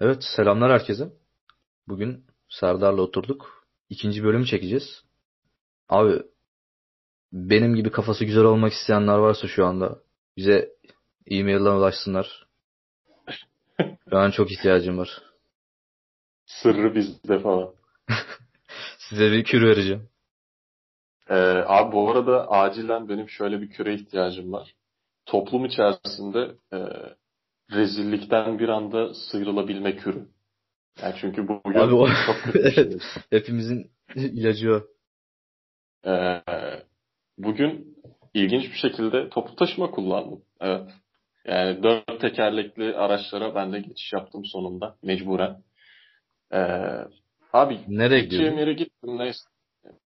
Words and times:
Evet, 0.00 0.24
selamlar 0.36 0.72
herkese. 0.72 1.12
Bugün 1.88 2.24
Serdar'la 2.48 3.02
oturduk. 3.02 3.66
İkinci 3.88 4.24
bölümü 4.24 4.46
çekeceğiz. 4.46 5.04
Abi, 5.88 6.22
benim 7.32 7.74
gibi 7.74 7.90
kafası 7.90 8.24
güzel 8.24 8.44
olmak 8.44 8.72
isteyenler 8.72 9.14
varsa 9.18 9.48
şu 9.48 9.66
anda 9.66 9.98
bize 10.36 10.72
e-mail'den 11.26 11.74
ulaşsınlar. 11.74 12.46
An 14.12 14.30
çok 14.30 14.52
ihtiyacım 14.52 14.98
var. 14.98 15.22
Sırrı 16.46 16.94
bizde 16.94 17.38
falan. 17.38 17.74
Size 18.98 19.32
bir 19.32 19.44
kür 19.44 19.62
vereceğim. 19.62 20.08
Ee, 21.28 21.34
abi 21.66 21.92
bu 21.92 22.10
arada 22.10 22.50
acilen 22.50 23.08
benim 23.08 23.28
şöyle 23.28 23.60
bir 23.60 23.70
küre 23.70 23.94
ihtiyacım 23.94 24.52
var. 24.52 24.74
Toplum 25.26 25.64
içerisinde 25.64 26.54
e, 26.72 26.78
rezillikten 27.72 28.58
bir 28.58 28.68
anda 28.68 29.14
sıyrılabilme 29.14 29.96
kürü. 29.96 30.28
Yani 31.02 31.14
çünkü 31.20 31.48
bu 31.48 31.60
Abi 31.64 31.94
o 31.94 32.08
çok 32.26 32.36
kötü 32.44 32.72
şey. 32.74 32.98
Hepimizin 33.30 33.90
ilacı 34.16 34.72
o. 34.74 34.80
Ee, 36.10 36.42
bugün 37.38 37.96
ilginç 38.34 38.64
bir 38.64 38.76
şekilde 38.76 39.28
toplu 39.28 39.56
taşıma 39.56 39.90
kullandım. 39.90 40.42
Evet. 40.60 40.90
Yani 41.46 41.82
dört 41.82 42.20
tekerlekli 42.20 42.94
araçlara 42.96 43.54
ben 43.54 43.72
de 43.72 43.80
geçiş 43.80 44.12
yaptım 44.12 44.44
sonunda 44.44 44.96
mecburen. 45.02 45.56
Ee, 46.52 46.58
abi 47.52 47.78
Nereye 47.88 48.20
gidiyordun? 48.20 48.58
yere 48.58 48.72
gittim 48.72 49.18
neyse. 49.18 49.40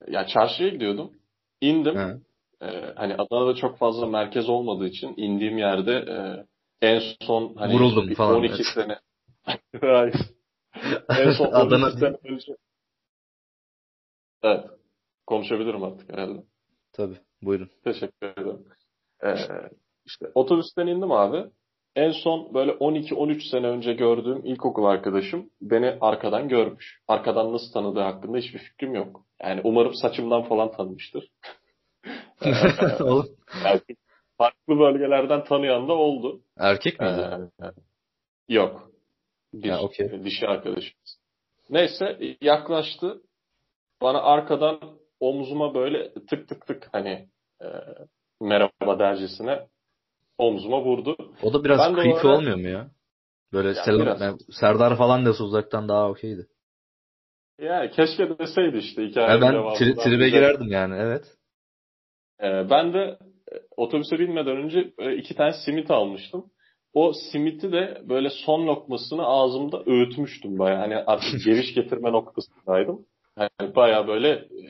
Ya 0.09 0.27
çarşıya 0.27 0.69
gidiyordum. 0.69 1.13
İndim. 1.61 1.97
Ha. 1.97 2.15
Ee, 2.63 2.93
hani 2.97 3.15
Adana'da 3.15 3.55
çok 3.55 3.79
fazla 3.79 4.07
merkez 4.07 4.49
olmadığı 4.49 4.87
için 4.87 5.15
indiğim 5.17 5.59
yerde 5.59 5.93
e, 5.93 6.17
en 6.83 7.01
son 7.27 7.55
hani 7.57 7.75
Vuruldum 7.75 8.15
falan, 8.15 8.37
12 8.37 8.55
evet. 8.55 8.67
sene 8.75 8.99
Hayır. 9.81 10.15
en 11.09 11.33
son 11.33 11.45
12 11.45 11.57
Adana 11.57 11.91
sene 11.91 12.17
önce 12.25 12.57
evet 14.43 14.65
konuşabilirim 15.27 15.85
artık 15.85 16.13
herhalde. 16.13 16.43
Tabii, 16.93 17.19
buyurun. 17.43 17.71
Teşekkür 17.85 18.27
ederim. 18.27 18.65
Ee, 19.25 19.35
işte 20.07 20.27
otobüsten 20.35 20.87
indim 20.87 21.13
abi. 21.13 21.51
En 21.97 22.11
son 22.11 22.55
böyle 22.55 22.73
12-13 22.73 23.51
sene 23.51 23.67
önce 23.67 23.93
gördüğüm 23.93 24.47
ilkokul 24.47 24.85
arkadaşım 24.85 25.51
beni 25.61 25.99
arkadan 26.01 26.49
görmüş. 26.49 27.01
Arkadan 27.09 27.53
nasıl 27.53 27.73
tanıdığı 27.73 28.01
hakkında 28.01 28.39
hiçbir 28.39 28.59
fikrim 28.59 28.95
yok. 28.95 29.27
Yani 29.43 29.61
umarım 29.65 29.95
saçımdan 29.95 30.43
falan 30.43 30.73
tanımıştır. 30.73 31.31
Ee, 32.45 33.03
Oğlum, 33.03 33.27
yani 33.65 33.81
farklı 34.39 34.79
bölgelerden 34.79 35.45
tanıyan 35.45 35.89
da 35.89 35.93
oldu. 35.93 36.41
erkek 36.59 37.01
Ee, 37.01 37.05
miydi? 37.05 37.51
yok. 38.49 38.91
Bir 39.55 39.71
Ha, 39.71 39.81
okey. 39.83 40.25
dişi 40.25 40.47
arkadaşımız. 40.47 41.19
Neyse 41.71 42.19
yaklaştı. 42.41 43.21
Bana 44.03 44.23
arkadan 44.23 44.81
omzuma 45.21 45.75
böyle 45.75 46.15
tık 46.15 46.49
tık 46.49 46.67
tık 46.67 46.89
hani 46.93 47.29
e, 47.63 47.67
merhaba 48.41 48.99
dercesine 48.99 49.67
omzuma 50.39 50.83
vurdu. 50.83 51.17
O 51.43 51.53
da 51.53 51.65
biraz 51.65 51.79
Ben 51.79 51.95
creepy 51.95 52.29
ara- 52.29 52.37
olmuyor 52.37 52.57
mu 52.57 52.69
ya? 52.69 52.91
Böyle 53.53 53.69
Ya 53.69 53.85
selam, 53.85 54.01
biraz. 54.07 54.21
yani 54.21 54.39
Serdar 54.51 54.97
falan 54.97 55.27
dese 55.27 55.43
uzaktan 55.43 55.89
daha 55.89 56.11
okeydi. 56.11 56.47
Yani 57.59 57.91
keşke 57.91 58.39
deseydi 58.39 58.77
işte 58.77 59.03
Ya 59.03 59.41
ben 59.41 59.55
tri- 59.55 59.95
tribe 60.05 60.29
girerdim 60.29 60.69
yani, 60.69 60.95
evet. 60.99 61.25
Ee, 62.41 62.71
ben 62.71 62.93
de 62.95 63.19
otobüse 63.77 64.19
binmeden 64.19 64.57
önce 64.57 64.93
e, 64.99 65.17
iki 65.17 65.35
tane 65.35 65.53
simit 65.53 65.91
almıştım. 65.91 66.45
O 66.95 67.13
simiti 67.13 67.73
de 67.73 68.03
böyle 68.09 68.31
son 68.31 68.67
lokmasını 68.67 69.27
ağzımda 69.27 69.83
öğütmüştüm 69.87 70.59
bayağı. 70.59 70.79
Hani 70.79 70.97
artık 70.97 71.45
geliş 71.45 71.75
getirme 71.75 72.13
noktasındaydım. 72.13 73.07
Hani 73.37 73.77
bayağı 73.77 74.09
böyle 74.09 74.29
e, 74.31 74.65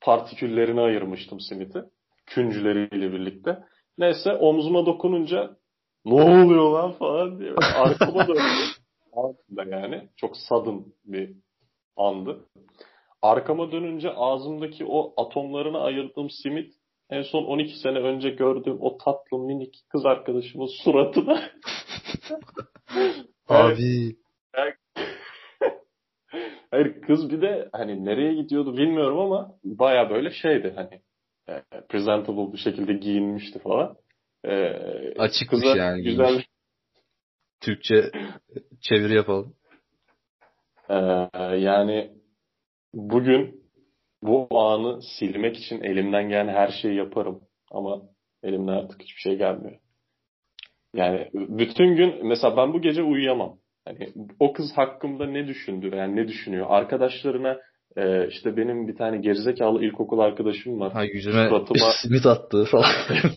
partiküllerini 0.00 0.80
ayırmıştım 0.80 1.40
simiti. 1.40 1.82
Küncüleriyle 2.26 3.12
birlikte. 3.12 3.58
Neyse 3.98 4.32
omzuma 4.32 4.86
dokununca 4.86 5.56
ne 6.04 6.22
oluyor 6.22 6.70
lan 6.70 6.92
falan 6.92 7.38
diye 7.38 7.52
arkama 7.76 8.28
döndüm. 8.28 8.42
Yani. 9.70 10.08
Çok 10.16 10.36
sudden 10.36 10.84
bir 11.04 11.30
andı. 11.96 12.44
Arkama 13.22 13.72
dönünce 13.72 14.10
ağzımdaki 14.10 14.84
o 14.84 15.14
atomlarını 15.22 15.80
ayırdığım 15.80 16.30
simit 16.30 16.74
en 17.10 17.22
son 17.22 17.44
12 17.44 17.78
sene 17.78 17.98
önce 17.98 18.30
gördüğüm 18.30 18.76
o 18.80 18.98
tatlı 18.98 19.38
minik 19.38 19.74
kız 19.88 20.06
arkadaşımın 20.06 20.68
suratına. 20.84 21.42
Abi, 23.48 24.16
Hayır 26.70 27.02
kız 27.02 27.30
bir 27.30 27.42
de 27.42 27.68
hani 27.72 28.04
nereye 28.04 28.34
gidiyordu 28.34 28.76
bilmiyorum 28.76 29.18
ama 29.18 29.54
baya 29.64 30.10
böyle 30.10 30.30
şeydi 30.30 30.72
hani 30.76 31.00
e, 31.48 31.62
presentable 31.88 32.52
bir 32.52 32.58
şekilde 32.58 32.92
giyinmişti 32.92 33.58
falan. 33.58 33.96
E, 34.44 34.54
Açıkmış 35.18 35.62
kıza 35.62 35.76
yani, 35.76 36.02
Güzel, 36.02 36.26
giymiş. 36.26 36.46
Türkçe 37.60 38.10
çeviri 38.80 39.14
yapalım. 39.14 39.54
E, 40.88 40.94
yani 41.56 42.12
bugün 42.94 43.67
bu 44.22 44.60
anı 44.60 45.02
silmek 45.02 45.56
için 45.56 45.80
elimden 45.80 46.28
gelen 46.28 46.48
her 46.48 46.68
şeyi 46.82 46.96
yaparım 46.96 47.40
ama 47.70 48.02
elimden 48.42 48.72
artık 48.72 49.02
hiçbir 49.02 49.20
şey 49.20 49.36
gelmiyor. 49.36 49.78
Yani 50.94 51.30
bütün 51.34 51.96
gün 51.96 52.26
mesela 52.26 52.56
ben 52.56 52.72
bu 52.72 52.80
gece 52.80 53.02
uyuyamam. 53.02 53.58
Hani 53.84 54.08
o 54.40 54.52
kız 54.52 54.72
hakkımda 54.74 55.26
ne 55.26 55.46
düşündü 55.46 55.96
yani 55.96 56.16
ne 56.16 56.28
düşünüyor? 56.28 56.66
Arkadaşlarına 56.68 57.58
e, 57.96 58.28
işte 58.28 58.56
benim 58.56 58.88
bir 58.88 58.96
tane 58.96 59.18
gerizekalı 59.18 59.84
ilkokul 59.84 60.18
arkadaşım 60.18 60.80
var. 60.80 60.92
Ha 60.92 61.04
yüzüme 61.04 61.48
Suratıma 61.48 61.90
simit 62.02 62.26
attı 62.26 62.64
falan. 62.70 62.90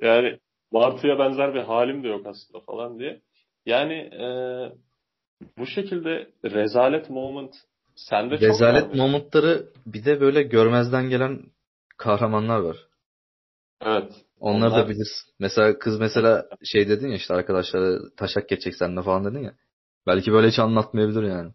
yani 0.00 0.38
Martı'ya 0.72 1.18
benzer 1.18 1.54
bir 1.54 1.60
halim 1.60 2.04
de 2.04 2.08
yok 2.08 2.26
aslında 2.26 2.64
falan 2.64 2.98
diye. 2.98 3.20
Yani 3.66 3.94
e, 3.94 4.26
bu 5.58 5.66
şekilde 5.66 6.28
rezalet 6.44 7.10
moment 7.10 7.54
sende 7.96 8.34
çok 8.34 8.42
Rezalet 8.42 8.82
varmış. 8.82 8.98
momentları 8.98 9.66
bir 9.86 10.04
de 10.04 10.20
böyle 10.20 10.42
görmezden 10.42 11.08
gelen 11.10 11.40
kahramanlar 11.96 12.58
var. 12.58 12.76
Evet. 13.82 14.12
Onları 14.40 14.70
Onlar- 14.72 14.84
da 14.84 14.88
bilirsin. 14.88 15.32
Mesela 15.38 15.78
kız 15.78 16.00
mesela 16.00 16.46
şey 16.64 16.88
dedin 16.88 17.08
ya 17.08 17.16
işte 17.16 17.34
arkadaşlara 17.34 17.98
taşak 18.16 18.48
geçecek 18.48 18.74
seninle 18.76 19.02
falan 19.02 19.24
dedin 19.24 19.44
ya. 19.44 19.54
Belki 20.06 20.32
böyle 20.32 20.48
hiç 20.48 20.58
anlatmayabilir 20.58 21.22
yani. 21.22 21.50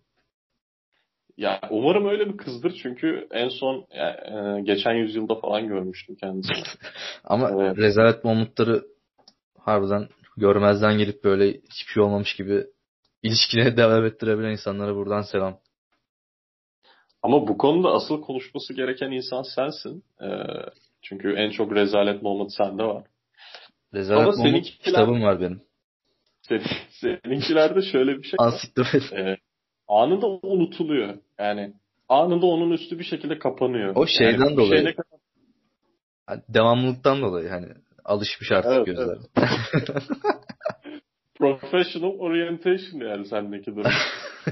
Ya 1.37 1.61
umarım 1.69 2.07
öyle 2.07 2.33
bir 2.33 2.37
kızdır 2.37 2.79
çünkü 2.83 3.27
en 3.31 3.49
son 3.49 3.85
ya, 3.95 4.09
e, 4.09 4.61
geçen 4.61 4.93
yüzyılda 4.93 5.35
falan 5.35 5.67
görmüştüm 5.67 6.15
kendisini. 6.15 6.55
Ama 7.23 7.49
Evet. 7.51 7.77
rezalet 7.77 8.23
momentları 8.23 8.83
harbiden 9.59 10.07
görmezden 10.37 10.97
gelip 10.97 11.23
böyle 11.23 11.47
hiçbir 11.51 11.93
şey 11.93 12.03
olmamış 12.03 12.35
gibi 12.35 12.65
ilişkine 13.23 13.77
devam 13.77 14.05
ettirebilen 14.05 14.51
insanlara 14.51 14.95
buradan 14.95 15.21
selam. 15.21 15.57
Ama 17.23 17.47
bu 17.47 17.57
konuda 17.57 17.89
asıl 17.89 18.21
konuşması 18.21 18.73
gereken 18.73 19.11
insan 19.11 19.41
sensin. 19.55 20.03
E, 20.21 20.27
çünkü 21.01 21.33
en 21.33 21.49
çok 21.51 21.75
rezalet 21.75 22.21
moment 22.23 22.53
sende 22.53 22.83
var. 22.83 23.03
Rezalet 23.93 24.21
Ama 24.27 24.31
moment 24.37 24.65
seninkiler- 24.65 24.83
kitabım 24.85 25.23
var 25.23 25.41
benim. 25.41 25.61
Senin, 26.41 26.63
seninkilerde 26.89 27.81
şöyle 27.81 28.17
bir 28.17 28.23
şey. 28.23 28.33
Ansiklopedi. 28.39 29.05
E, 29.15 29.37
anında 29.87 30.27
unutuluyor. 30.27 31.17
Yani 31.39 31.73
anında 32.09 32.45
onun 32.45 32.71
üstü 32.71 32.99
bir 32.99 33.03
şekilde 33.03 33.39
kapanıyor. 33.39 33.95
O 33.95 34.07
şeyden 34.07 34.45
yani 34.45 34.57
dolayı. 34.57 34.81
şeyle- 34.81 34.95
Devamlılıktan 36.49 37.21
dolayı 37.21 37.49
hani 37.49 37.67
alışmış 38.05 38.51
artık 38.51 38.71
Evet, 38.71 38.85
gözler. 38.85 39.17
professional 41.35 42.19
orientation 42.19 42.99
yani 43.01 43.25
sendeki 43.25 43.75
durum. 43.75 43.91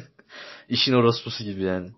İşin 0.69 0.93
orospusu 0.93 1.43
gibi 1.43 1.63
yani. 1.63 1.89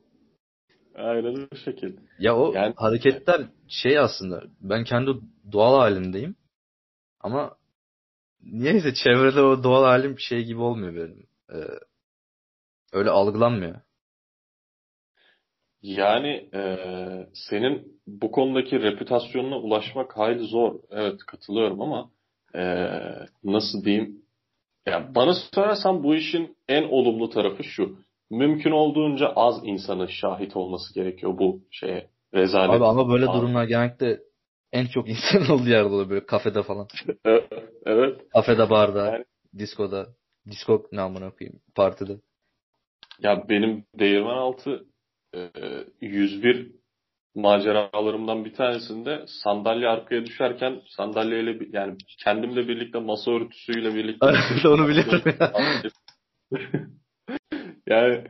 Aynen 1.00 1.48
o 1.54 1.56
şekil. 1.56 1.98
Ya 2.20 2.38
o 2.38 2.54
Yani- 2.54 2.74
hareketler 2.78 3.42
şey 3.68 4.00
aslında 4.00 4.44
ben 4.62 4.84
kendi 4.84 5.12
doğal 5.52 5.80
halimdeyim 5.80 6.36
ama 7.20 7.56
niyeyse 8.44 8.94
çevrede 8.94 9.42
o 9.42 9.64
doğal 9.64 9.84
halim 9.84 10.20
şey 10.20 10.44
gibi 10.46 10.60
olmuyor 10.62 10.96
benim. 10.96 11.28
Ee, 11.54 11.68
öyle 12.94 13.10
algılanmıyor. 13.10 13.76
Yani 15.82 16.50
eee, 16.54 17.30
senin 17.34 18.02
bu 18.08 18.32
konudaki 18.32 18.82
reputasyonuna 18.82 19.60
ulaşmak 19.60 20.18
hayli 20.18 20.44
zor. 20.48 20.76
Evet 20.90 21.20
katılıyorum 21.28 21.82
ama 21.82 22.12
eee, 22.56 23.26
nasıl 23.44 23.84
diyeyim? 23.86 24.22
Ya 24.86 25.16
bana 25.16 25.34
sorarsan 25.56 26.04
bu 26.04 26.16
işin 26.16 26.58
en 26.68 26.84
olumlu 26.84 27.30
tarafı 27.30 27.64
şu. 27.64 28.00
Mümkün 28.32 28.72
olduğunca 28.72 29.28
az 29.36 29.62
insanın 29.64 30.08
şahit 30.08 30.56
olması 30.56 30.94
gerekiyor 30.94 31.38
bu 31.38 31.62
şeye. 31.72 32.10
Rezalet. 32.34 32.70
Abi 32.76 32.86
ama 32.86 33.10
böyle 33.10 33.26
Abi. 33.30 33.38
durumlar 33.38 33.64
genellikle 33.64 34.20
en 34.72 34.86
çok 34.86 35.10
insan 35.10 35.50
olduğu 35.52 35.70
yerde 35.70 35.90
oluyor 35.90 36.10
böyle 36.10 36.26
kafede 36.26 36.64
falan. 36.64 36.88
Evet. 37.86 38.22
Kafede, 38.34 38.70
barda, 38.70 39.06
Yani- 39.06 39.26
diskoda. 39.58 40.08
Disco 40.52 40.84
ne 40.92 41.02
amına 41.02 41.32
koyayım 41.32 41.60
partide. 41.76 42.20
Ya 43.20 43.46
benim 43.50 43.86
değirmen 44.00 44.38
altı 44.38 44.86
e, 45.36 45.40
101 46.02 46.72
maceralarımdan 47.36 48.46
bir 48.46 48.54
tanesinde 48.54 49.24
sandalye 49.44 49.88
arkaya 49.88 50.26
düşerken 50.26 50.82
sandalyeyle 50.88 51.60
yani 51.72 51.98
kendimle 52.24 52.68
birlikte 52.68 53.00
masa 53.00 53.32
örtüsüyle 53.32 53.96
birlikte 53.96 54.26
Onu 54.68 54.88
biliyorum 54.88 55.22
ya. 55.40 55.54
yani 57.90 58.24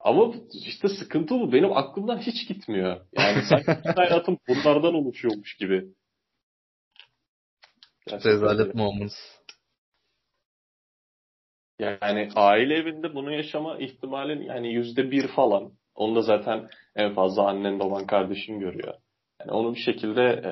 ama 0.00 0.34
işte 0.52 0.88
sıkıntı 0.88 1.34
bu. 1.34 1.52
Benim 1.52 1.72
aklımdan 1.72 2.18
hiç 2.18 2.48
gitmiyor. 2.48 3.00
Yani 3.12 3.42
sanki 3.48 3.88
hayatım 3.96 4.38
bunlardan 4.48 4.94
oluşuyormuş 4.94 5.56
gibi. 5.56 5.84
Gerçekten 8.06 8.32
Rezalet 8.32 8.74
moments. 8.74 9.16
Yani 11.78 12.28
aile 12.34 12.74
evinde 12.74 13.14
bunu 13.14 13.32
yaşama 13.32 13.78
ihtimalin 13.78 14.42
yani 14.42 14.74
yüzde 14.74 15.10
bir 15.10 15.28
falan. 15.28 15.72
Onu 15.94 16.16
da 16.16 16.22
zaten 16.22 16.68
en 16.96 17.14
fazla 17.14 17.48
annen, 17.48 17.80
baban, 17.80 18.06
kardeşin 18.06 18.60
görüyor. 18.60 18.94
Yani 19.40 19.50
onu 19.50 19.74
bir 19.74 19.80
şekilde 19.80 20.22
e, 20.22 20.50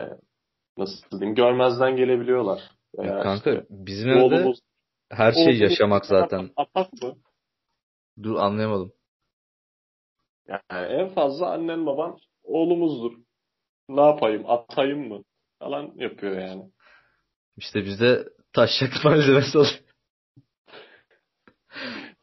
nasıl 0.78 1.10
diyeyim 1.10 1.34
görmezden 1.34 1.96
gelebiliyorlar. 1.96 2.60
Ya 2.98 3.22
kanka 3.22 3.50
işte, 3.50 3.66
bizim 3.70 4.10
evde 4.10 4.52
her 5.10 5.32
şey 5.32 5.42
oğlumuz 5.42 5.60
yaşamak 5.60 6.06
zaten. 6.06 6.50
atak 6.56 6.92
mı? 6.92 7.16
Dur 8.22 8.36
anlayamadım. 8.36 8.92
Yani 10.48 10.92
en 10.92 11.08
fazla 11.08 11.50
annen 11.52 11.86
baban 11.86 12.18
oğlumuzdur. 12.42 13.18
Ne 13.88 14.00
yapayım? 14.00 14.50
Atayım 14.50 15.08
mı? 15.08 15.24
Falan 15.58 15.92
yapıyor 15.96 16.38
yani. 16.40 16.70
İşte 17.56 17.84
bizde 17.84 18.28
taşak 18.52 19.04
malzemesi 19.04 19.58
oluyor. 19.58 19.80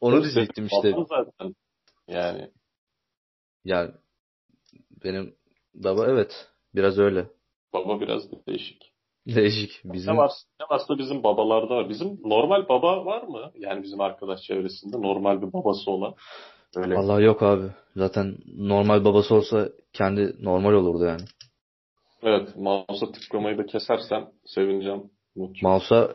Onu 0.00 0.22
diyecektim 0.22 0.66
işte. 0.66 0.94
Zaten. 1.08 1.54
Yani 2.08 2.50
Yani 3.64 3.92
benim 5.04 5.36
baba 5.74 6.06
evet 6.06 6.48
biraz 6.74 6.98
öyle. 6.98 7.26
baba 7.72 8.00
biraz 8.00 8.46
değişik. 8.46 8.93
Değişik. 9.26 9.80
Bizim 9.84 10.14
Ne 10.14 10.18
varsa, 10.18 10.36
ne 10.60 10.66
varsa 10.70 10.98
bizim 10.98 11.22
babalarda 11.22 11.74
var. 11.74 11.88
Bizim 11.88 12.20
normal 12.24 12.68
baba 12.68 13.04
var 13.04 13.22
mı? 13.22 13.52
Yani 13.58 13.82
bizim 13.82 14.00
arkadaş 14.00 14.42
çevresinde 14.42 15.02
normal 15.02 15.42
bir 15.42 15.52
babası 15.52 15.90
olan. 15.90 16.14
Öyle. 16.76 16.94
vallahi 16.94 17.24
yok 17.24 17.42
abi. 17.42 17.66
Zaten 17.96 18.36
normal 18.56 19.04
babası 19.04 19.34
olsa 19.34 19.68
kendi 19.92 20.44
normal 20.44 20.72
olurdu 20.72 21.04
yani. 21.04 21.22
Evet. 22.22 22.56
Mouse'a 22.56 23.12
tıklamayı 23.12 23.58
da 23.58 23.66
kesersem 23.66 24.30
sevineceğim. 24.44 25.10
Mouse'a 25.62 26.14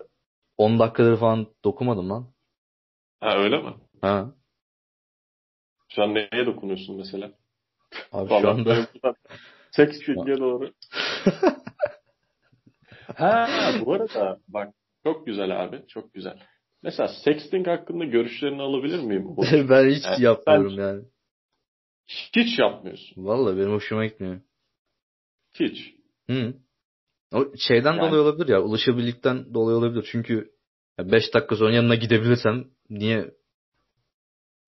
10 0.57 0.79
dakikadır 0.79 1.17
falan 1.17 1.47
dokunmadım 1.63 2.09
lan. 2.09 2.27
Ha 3.19 3.37
öyle 3.37 3.57
mi? 3.57 3.73
Ha. 4.01 4.31
Şu 5.89 6.03
an 6.03 6.13
neye 6.13 6.45
dokunuyorsun 6.45 6.97
mesela? 6.97 7.31
Abi 8.11 8.29
şu 8.29 8.49
anda 8.49 8.65
böyle 8.65 8.87
buradan 8.93 9.15
Sexting'e 9.71 10.37
doğru. 10.39 10.71
ha 13.15 13.47
bu 13.85 13.93
arada 13.93 14.39
bak 14.47 14.73
çok 15.03 15.25
güzel 15.25 15.63
abi. 15.63 15.87
Çok 15.87 16.13
güzel. 16.13 16.39
Mesela 16.83 17.09
sexting 17.25 17.67
hakkında 17.67 18.05
görüşlerini 18.05 18.61
alabilir 18.61 18.99
miyim? 18.99 19.27
ben 19.69 19.89
hiç 19.89 20.03
Yani 20.05 20.23
yapmıyorum 20.23 20.77
ben- 20.77 20.83
yani. 20.83 21.03
Hiç 22.35 22.59
yapmıyorsun. 22.59 23.25
Vallahi 23.25 23.57
benim 23.57 23.71
hoşuma 23.71 24.05
gitmiyor. 24.05 24.41
Hiç. 25.53 25.93
Hı. 26.29 26.53
O 27.33 27.45
şeyden 27.67 27.93
Yani- 27.93 28.01
dolayı 28.09 28.21
olabilir 28.23 28.47
ya. 28.47 28.61
Ulaşabildiğinden 28.61 29.53
dolayı 29.53 29.77
olabilir. 29.77 30.07
Çünkü 30.11 30.51
5 30.99 31.33
dakika 31.33 31.55
sonra 31.55 31.73
yanına 31.73 31.95
gidebilirsem 31.95 32.65
niye 32.89 33.31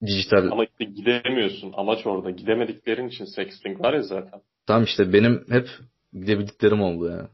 dijital 0.06 0.52
Ama 0.52 0.64
işte 0.66 0.86
gidemiyorsun. 0.86 1.74
Amaç 1.78 2.06
orada. 2.08 2.30
Gidemediklerin 2.30 3.08
için 3.08 3.26
sexting 3.26 3.82
var 3.82 3.94
ya 3.94 4.02
zaten. 4.02 4.42
Tam 4.68 4.84
işte 4.84 5.14
benim 5.14 5.46
hep 5.50 5.68
gidebildiklerim 6.14 6.82
oldu 6.82 7.10
ya. 7.10 7.30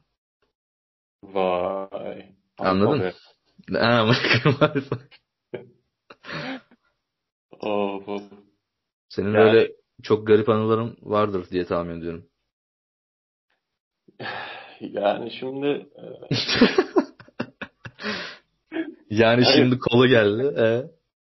Vay. 1.33 2.25
Anladın? 2.57 2.99
Abi. 2.99 3.13
Ha, 3.79 4.05
Of, 7.61 8.07
of. 8.09 8.21
Senin 9.09 9.33
Yani- 9.33 9.35
böyle 9.53 9.71
çok 10.03 10.27
garip 10.27 10.49
anıların 10.49 10.97
vardır 11.01 11.49
diye 11.51 11.65
tahmin 11.65 11.99
ediyorum. 11.99 12.25
Yani 14.81 15.31
şimdi 15.31 15.67
e, 15.67 16.03
Yani 19.09 19.43
şimdi 19.55 19.77
kolu 19.79 20.07
geldi. 20.07 20.43
E? 20.57 20.83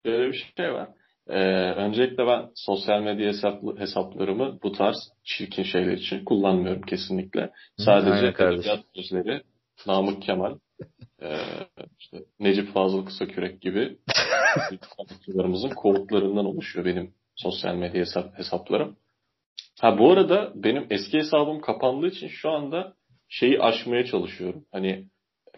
Böyle 0.04 0.32
bir 0.32 0.46
şey 0.56 0.72
var. 0.72 0.88
Ee, 1.28 1.72
öncelikle 1.72 2.26
ben 2.26 2.50
sosyal 2.54 3.00
medya 3.02 3.28
hesaplı, 3.28 3.78
hesaplarımı 3.78 4.58
bu 4.62 4.72
tarz 4.72 4.96
çirkin 5.24 5.62
şeyler 5.62 5.92
için 5.92 6.24
kullanmıyorum 6.24 6.82
kesinlikle. 6.82 7.50
Sadece 7.76 8.26
edebiyat 8.26 8.84
sözleri, 8.94 9.42
Namık 9.86 10.22
Kemal, 10.22 10.58
e, 11.22 11.28
işte 11.98 12.18
Necip 12.40 12.72
Fazıl 12.72 13.06
Kısakürek 13.06 13.60
gibi 13.60 13.96
sanatçılarımızın 14.96 15.68
kodlarından 15.70 16.44
oluşuyor 16.46 16.86
benim 16.86 17.14
sosyal 17.36 17.74
medya 17.74 18.00
hesap, 18.00 18.38
hesaplarım. 18.38 18.96
Ha 19.80 19.98
bu 19.98 20.12
arada 20.12 20.52
benim 20.54 20.86
eski 20.90 21.18
hesabım 21.18 21.60
kapandığı 21.60 22.06
için 22.06 22.28
şu 22.28 22.50
anda 22.50 22.94
şeyi 23.28 23.60
aşmaya 23.60 24.04
çalışıyorum. 24.06 24.64
Hani 24.72 25.04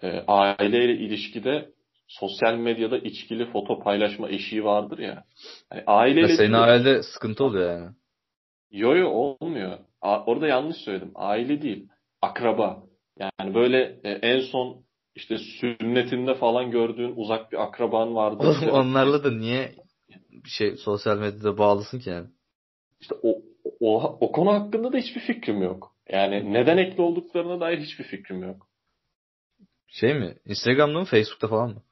e, 0.03 0.21
aileyle 0.29 0.93
ilişkide 0.93 1.71
sosyal 2.09 2.55
medyada 2.55 2.99
içkili 2.99 3.51
foto 3.53 3.79
paylaşma 3.83 4.29
eşiği 4.29 4.65
vardır 4.65 4.99
ya. 4.99 5.25
Hani 5.71 5.83
aileyle 5.87 6.31
Ya 6.31 6.37
senin 6.37 6.53
değil- 6.53 6.63
ailede 6.65 7.03
sıkıntı 7.03 7.45
oluyor 7.45 7.79
yani. 7.79 7.91
Yo 8.71 8.97
yo 8.97 9.09
olmuyor. 9.11 9.79
A- 10.03 10.25
orada 10.25 10.47
yanlış 10.47 10.77
söyledim. 10.77 11.11
Aile 11.15 11.63
değil. 11.63 11.89
Akraba. 12.23 12.83
Yani 13.19 13.55
böyle 13.55 14.01
e, 14.05 14.11
en 14.11 14.41
son 14.41 14.85
işte 15.15 15.39
sünnetinde 15.39 16.35
falan 16.35 16.71
gördüğün 16.71 17.13
uzak 17.17 17.53
bir 17.53 17.63
akraban 17.63 18.15
vardı. 18.15 18.37
Oğlum 18.43 18.53
İşte- 18.53 18.71
onlarla 18.71 19.25
da 19.25 19.31
niye 19.31 19.75
bir 20.31 20.49
şey 20.51 20.77
sosyal 20.77 21.19
medyada 21.19 21.59
bağlısın 21.59 21.99
ki 21.99 22.11
yani? 22.11 22.29
İşte 23.01 23.15
o, 23.23 23.43
o, 23.81 24.19
o 24.21 24.33
konu 24.33 24.53
hakkında 24.53 24.93
da 24.93 24.97
hiçbir 24.99 25.21
fikrim 25.21 25.63
yok. 25.63 25.97
Yani 26.09 26.53
neden 26.53 26.79
ekli 26.79 27.03
olduklarına 27.03 27.61
dair 27.61 27.79
hiçbir 27.79 28.05
fikrim 28.05 28.43
yok. 28.43 28.69
Şey 29.89 30.15
mi? 30.15 30.37
Instagram'da 30.45 30.99
mı 30.99 31.05
Facebook'ta 31.05 31.49
falan 31.49 31.71
mı? 31.71 31.83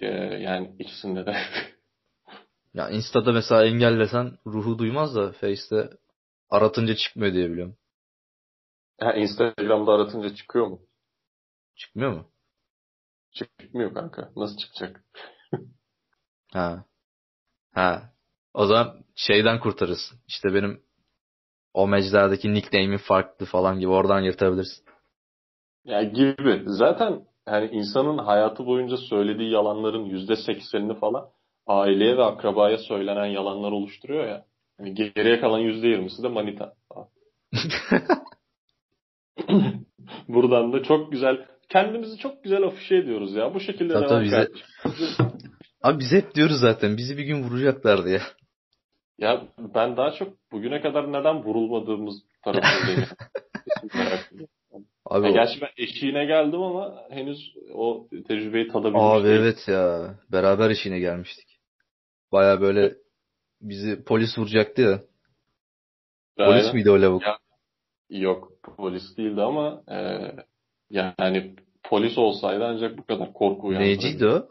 Ee, 0.00 0.06
yani 0.40 0.70
ikisinde 0.78 1.26
de. 1.26 1.36
Ya 2.74 2.90
Insta'da 2.90 3.32
mesela 3.32 3.64
engellesen 3.64 4.38
ruhu 4.46 4.78
duymaz 4.78 5.14
da 5.16 5.32
Face'te 5.32 5.90
aratınca 6.50 6.94
çıkmıyor 6.96 7.34
diye 7.34 7.50
biliyorum. 7.50 7.76
Ha, 9.04 9.12
Instagram'da 9.12 9.92
aratınca 9.92 10.34
çıkıyor 10.34 10.66
mu? 10.66 10.80
Çıkmıyor 11.76 12.12
mu? 12.12 12.30
Çıkmıyor 13.32 13.94
kanka. 13.94 14.30
Nasıl 14.36 14.56
çıkacak? 14.56 15.04
Ha. 16.52 16.84
Ha. 17.72 18.12
O 18.54 18.66
zaman 18.66 19.04
şeyden 19.14 19.60
kurtarırız. 19.60 20.12
İşte 20.28 20.54
benim 20.54 20.82
o 21.74 21.88
mecradaki 21.88 22.54
nickname'im 22.54 22.98
farklı 22.98 23.46
falan 23.46 23.80
gibi 23.80 23.90
oradan 23.90 24.20
yırtabilirsin. 24.20 24.84
Yani 25.84 26.12
gibi. 26.12 26.62
Zaten 26.66 27.26
yani 27.48 27.70
insanın 27.70 28.18
hayatı 28.18 28.66
boyunca 28.66 28.96
söylediği 28.96 29.50
yalanların 29.50 30.04
yüzde 30.04 30.36
seksenini 30.36 30.98
falan 30.98 31.28
aileye 31.66 32.16
ve 32.16 32.24
akrabaya 32.24 32.78
söylenen 32.78 33.26
yalanlar 33.26 33.72
oluşturuyor 33.72 34.28
ya. 34.28 34.44
Yani 34.78 34.94
geriye 34.94 35.40
kalan 35.40 35.58
yüzde 35.58 35.88
yirmisi 35.88 36.22
de 36.22 36.28
manita. 36.28 36.74
Buradan 40.28 40.72
da 40.72 40.82
çok 40.82 41.12
güzel 41.12 41.46
kendimizi 41.68 42.18
çok 42.18 42.44
güzel 42.44 42.62
afişe 42.62 42.96
ediyoruz 42.96 43.34
ya. 43.34 43.54
Bu 43.54 43.60
şekilde 43.60 43.92
Tabii 43.92 44.08
devam 44.08 44.22
bize-. 44.24 44.48
Abi 45.82 46.00
biz 46.00 46.12
hep 46.12 46.34
diyoruz 46.34 46.60
zaten 46.60 46.96
bizi 46.96 47.18
bir 47.18 47.24
gün 47.24 47.42
vuracaklar 47.42 48.04
diye. 48.04 48.20
Ya 49.18 49.42
ben 49.74 49.96
daha 49.96 50.10
çok 50.10 50.52
bugüne 50.52 50.80
kadar 50.80 51.12
neden 51.12 51.42
vurulmadığımız 51.44 52.14
tarafındayım. 52.44 53.04
Abi, 55.06 55.26
Ya 55.26 55.32
o- 55.32 55.34
gerçi 55.34 55.60
ben 55.60 55.68
eşiğine 55.76 56.24
geldim 56.24 56.62
ama 56.62 57.04
henüz 57.10 57.54
o 57.74 58.08
tecrübeyi 58.28 58.68
tadabilmiş 58.68 59.02
abi 59.04 59.24
değilim. 59.24 59.42
evet 59.42 59.68
ya. 59.68 60.14
Beraber 60.32 60.70
işine 60.70 60.98
gelmiştik. 60.98 61.58
Baya 62.32 62.60
böyle 62.60 62.94
bizi 63.60 64.04
polis 64.04 64.38
vuracaktı 64.38 64.82
ya. 64.82 65.00
Polis 66.36 66.74
miydi 66.74 66.90
o 66.90 67.02
lavuk? 67.02 67.22
Ya- 67.22 67.38
Yok 68.14 68.52
polis 68.76 69.16
değildi 69.16 69.42
ama 69.42 69.82
e, 69.90 69.98
yani 70.90 71.54
polis 71.82 72.18
olsaydı 72.18 72.64
ancak 72.64 72.98
bu 72.98 73.06
kadar 73.06 73.32
korku 73.32 73.66
uyandırırdı. 73.66 74.02
Neyciydi 74.04 74.26
o? 74.26 74.48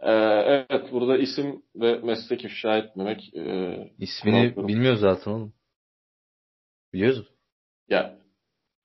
E, 0.00 0.12
evet 0.46 0.92
burada 0.92 1.18
isim 1.18 1.62
ve 1.76 1.98
meslek 1.98 2.44
ifşa 2.44 2.76
etmemek 2.76 3.34
e, 3.34 3.74
İsmini 3.98 4.46
Korkuyorum. 4.48 4.68
bilmiyoruz 4.68 5.00
zaten 5.00 5.30
oğlum. 5.30 5.52
Biliyoruz 6.92 7.18
mu? 7.18 7.26
ya 7.88 8.18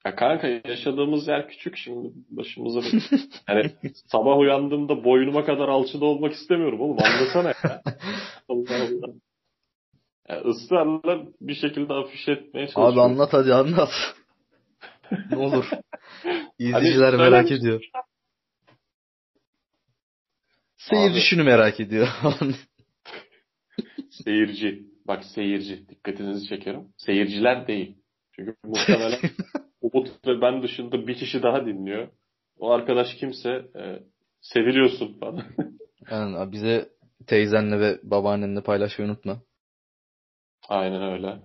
Ya 0.05 0.15
kanka 0.15 0.47
yaşadığımız 0.47 1.27
yer 1.27 1.47
küçük 1.47 1.77
şimdi 1.77 2.13
başımıza 2.29 2.81
hani 3.47 3.71
sabah 4.11 4.37
uyandığımda 4.37 5.03
boynuma 5.03 5.45
kadar 5.45 5.69
alçıda 5.69 6.05
olmak 6.05 6.33
istemiyorum 6.33 6.81
oğlum 6.81 6.97
anlasana 7.03 7.47
ya. 7.47 7.81
Allah 10.31 10.37
Allah. 10.37 10.37
Ya 10.37 10.41
ısrarla 10.49 11.25
bir 11.41 11.55
şekilde 11.55 11.93
afiş 11.93 12.27
etmeye 12.27 12.67
çalışıyorum. 12.67 12.99
Abi 12.99 13.01
anlat 13.01 13.33
hadi 13.33 13.53
anlat. 13.53 13.89
ne 15.31 15.37
olur. 15.37 15.69
İzleyiciler 16.59 17.13
Hani 17.13 17.29
merak 17.29 17.51
ediyor. 17.51 17.81
Seyirci 20.77 21.21
şunu 21.21 21.43
merak 21.43 21.79
ediyor. 21.79 22.07
Seyirci. 24.09 24.83
Bak 25.07 25.23
seyirci. 25.25 25.89
Dikkatinizi 25.89 26.47
çekerim. 26.47 26.87
Seyirciler 26.97 27.67
değil. 27.67 27.97
Çünkü 28.35 28.55
muhtemelen 28.63 29.19
Umut 29.81 30.27
ve 30.27 30.41
ben 30.41 30.63
dışında 30.63 31.07
bir 31.07 31.15
kişi 31.15 31.43
daha 31.43 31.65
dinliyor. 31.65 32.07
O 32.59 32.71
arkadaş 32.71 33.15
kimse 33.15 33.49
e, 33.49 33.99
seviliyorsun 34.41 35.19
falan. 35.19 35.43
yani 36.11 36.51
bize 36.51 36.89
teyzenle 37.27 37.79
ve 37.79 37.99
babaannenle 38.03 38.61
paylaşmayı 38.61 39.11
unutma. 39.11 39.41
Aynen 40.69 41.01
öyle. 41.01 41.39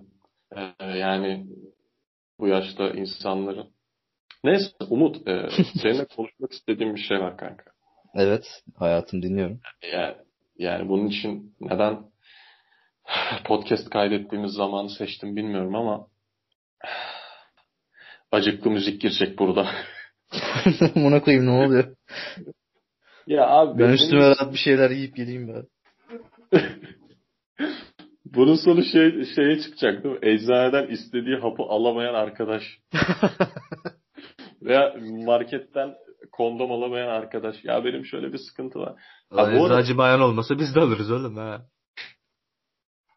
E, 0.80 0.84
yani 0.98 1.46
bu 2.38 2.48
yaşta 2.48 2.88
insanların. 2.90 3.68
Neyse 4.44 4.66
Umut 4.90 5.28
e, 5.28 5.48
seninle 5.82 6.04
konuşmak 6.04 6.52
istediğim 6.52 6.94
bir 6.94 7.00
şey 7.00 7.18
var 7.20 7.36
kanka. 7.36 7.64
Evet 8.14 8.62
hayatım 8.78 9.22
dinliyorum. 9.22 9.60
Yani, 9.92 10.14
yani 10.58 10.88
bunun 10.88 11.06
için 11.06 11.54
neden 11.60 11.98
podcast 13.44 13.90
kaydettiğimiz 13.90 14.52
zamanı 14.52 14.90
seçtim 14.90 15.36
bilmiyorum 15.36 15.74
ama 15.74 16.06
acıklı 18.32 18.70
müzik 18.70 19.00
girecek 19.00 19.38
burada. 19.38 19.70
Buna 20.94 21.22
koyayım 21.22 21.46
ne 21.46 21.50
oluyor? 21.66 21.96
Ya 23.26 23.46
abi 23.46 23.70
Ben 23.70 23.78
benim- 23.78 23.94
üstüme 23.94 24.20
rahat 24.30 24.52
bir 24.52 24.58
şeyler 24.58 24.90
yiyip 24.90 25.16
geleyim 25.16 25.48
ben. 25.48 25.64
bunun 28.34 28.54
sonu 28.54 28.82
şey 28.84 29.24
şeye 29.34 29.60
çıkacak 29.60 30.04
değil 30.04 30.14
mi? 30.14 30.20
Eczaneden 30.22 30.86
istediği 30.86 31.36
hapı 31.36 31.62
alamayan 31.62 32.14
arkadaş 32.14 32.62
veya 34.62 34.94
marketten 35.26 35.94
kondom 36.32 36.72
alamayan 36.72 37.08
arkadaş. 37.08 37.56
Ya 37.64 37.84
benim 37.84 38.04
şöyle 38.04 38.32
bir 38.32 38.38
sıkıntı 38.38 38.78
var. 38.78 38.94
Ha, 39.30 39.36
bu 39.36 39.64
arada- 39.64 39.80
Eczacı 39.80 39.98
bayan 39.98 40.20
olmasa 40.20 40.58
biz 40.58 40.74
de 40.74 40.80
alırız 40.80 41.10
oğlum 41.10 41.36
ha. 41.36 41.62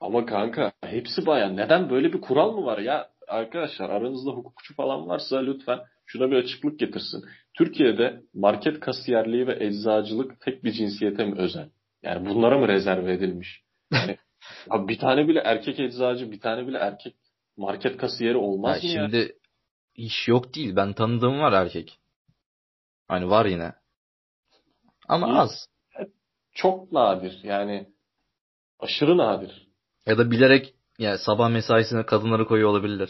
Ama 0.01 0.25
kanka 0.25 0.72
hepsi 0.86 1.25
bayan. 1.25 1.58
Neden 1.58 1.89
böyle 1.89 2.13
bir 2.13 2.22
kural 2.22 2.51
mı 2.51 2.66
var 2.66 2.78
ya? 2.78 3.08
Arkadaşlar 3.28 3.89
aranızda 3.89 4.32
hukukçu 4.32 4.75
falan 4.75 5.08
varsa 5.08 5.38
lütfen 5.39 5.80
şuna 6.06 6.32
bir 6.32 6.36
açıklık 6.36 6.80
getirsin. 6.80 7.24
Türkiye'de 7.58 8.22
market 8.34 8.80
kasiyerliği 8.80 9.48
ve 9.48 9.66
eczacılık 9.66 10.42
tek 10.42 10.63
bir 10.63 10.72
cinsiyete 10.72 11.25
mi 11.25 11.36
özel? 11.38 11.70
Yani 12.04 12.30
bunlara 12.30 12.58
mı 12.58 12.68
rezerve 12.68 13.13
edilmiş? 13.13 13.62
Yani, 13.94 14.18
abi 14.70 14.88
bir 14.88 15.00
tane 15.00 15.27
bile 15.27 15.39
erkek 15.46 15.79
eczacı, 15.79 16.32
bir 16.32 16.39
tane 16.39 16.68
bile 16.68 16.77
erkek 16.77 17.15
market 17.58 17.98
kasiyeri 17.98 18.38
olmaz 18.38 18.84
Ya 18.84 18.89
mı 18.89 18.96
ya? 18.98 19.08
şimdi 19.10 19.36
iş 19.96 20.27
yok 20.27 20.56
değil. 20.56 20.75
Ben 20.75 20.94
tanıdığım 20.94 21.39
var 21.39 21.53
erkek. 21.53 22.00
Hani 23.08 23.29
var 23.29 23.46
yine. 23.46 23.74
Ama 25.08 25.27
İyi. 25.27 25.38
az. 25.39 25.68
Çok 26.51 26.91
nadir 26.91 27.39
yani 27.44 27.89
aşırı 28.79 29.18
nadir. 29.18 29.68
Ya 30.06 30.18
da 30.18 30.32
bilerek 30.32 30.74
yani 31.00 31.18
sabah 31.18 31.50
mesaisine 31.50 32.06
kadınları 32.06 32.46
koyuyor 32.48 32.70
olabilirler. 32.70 33.10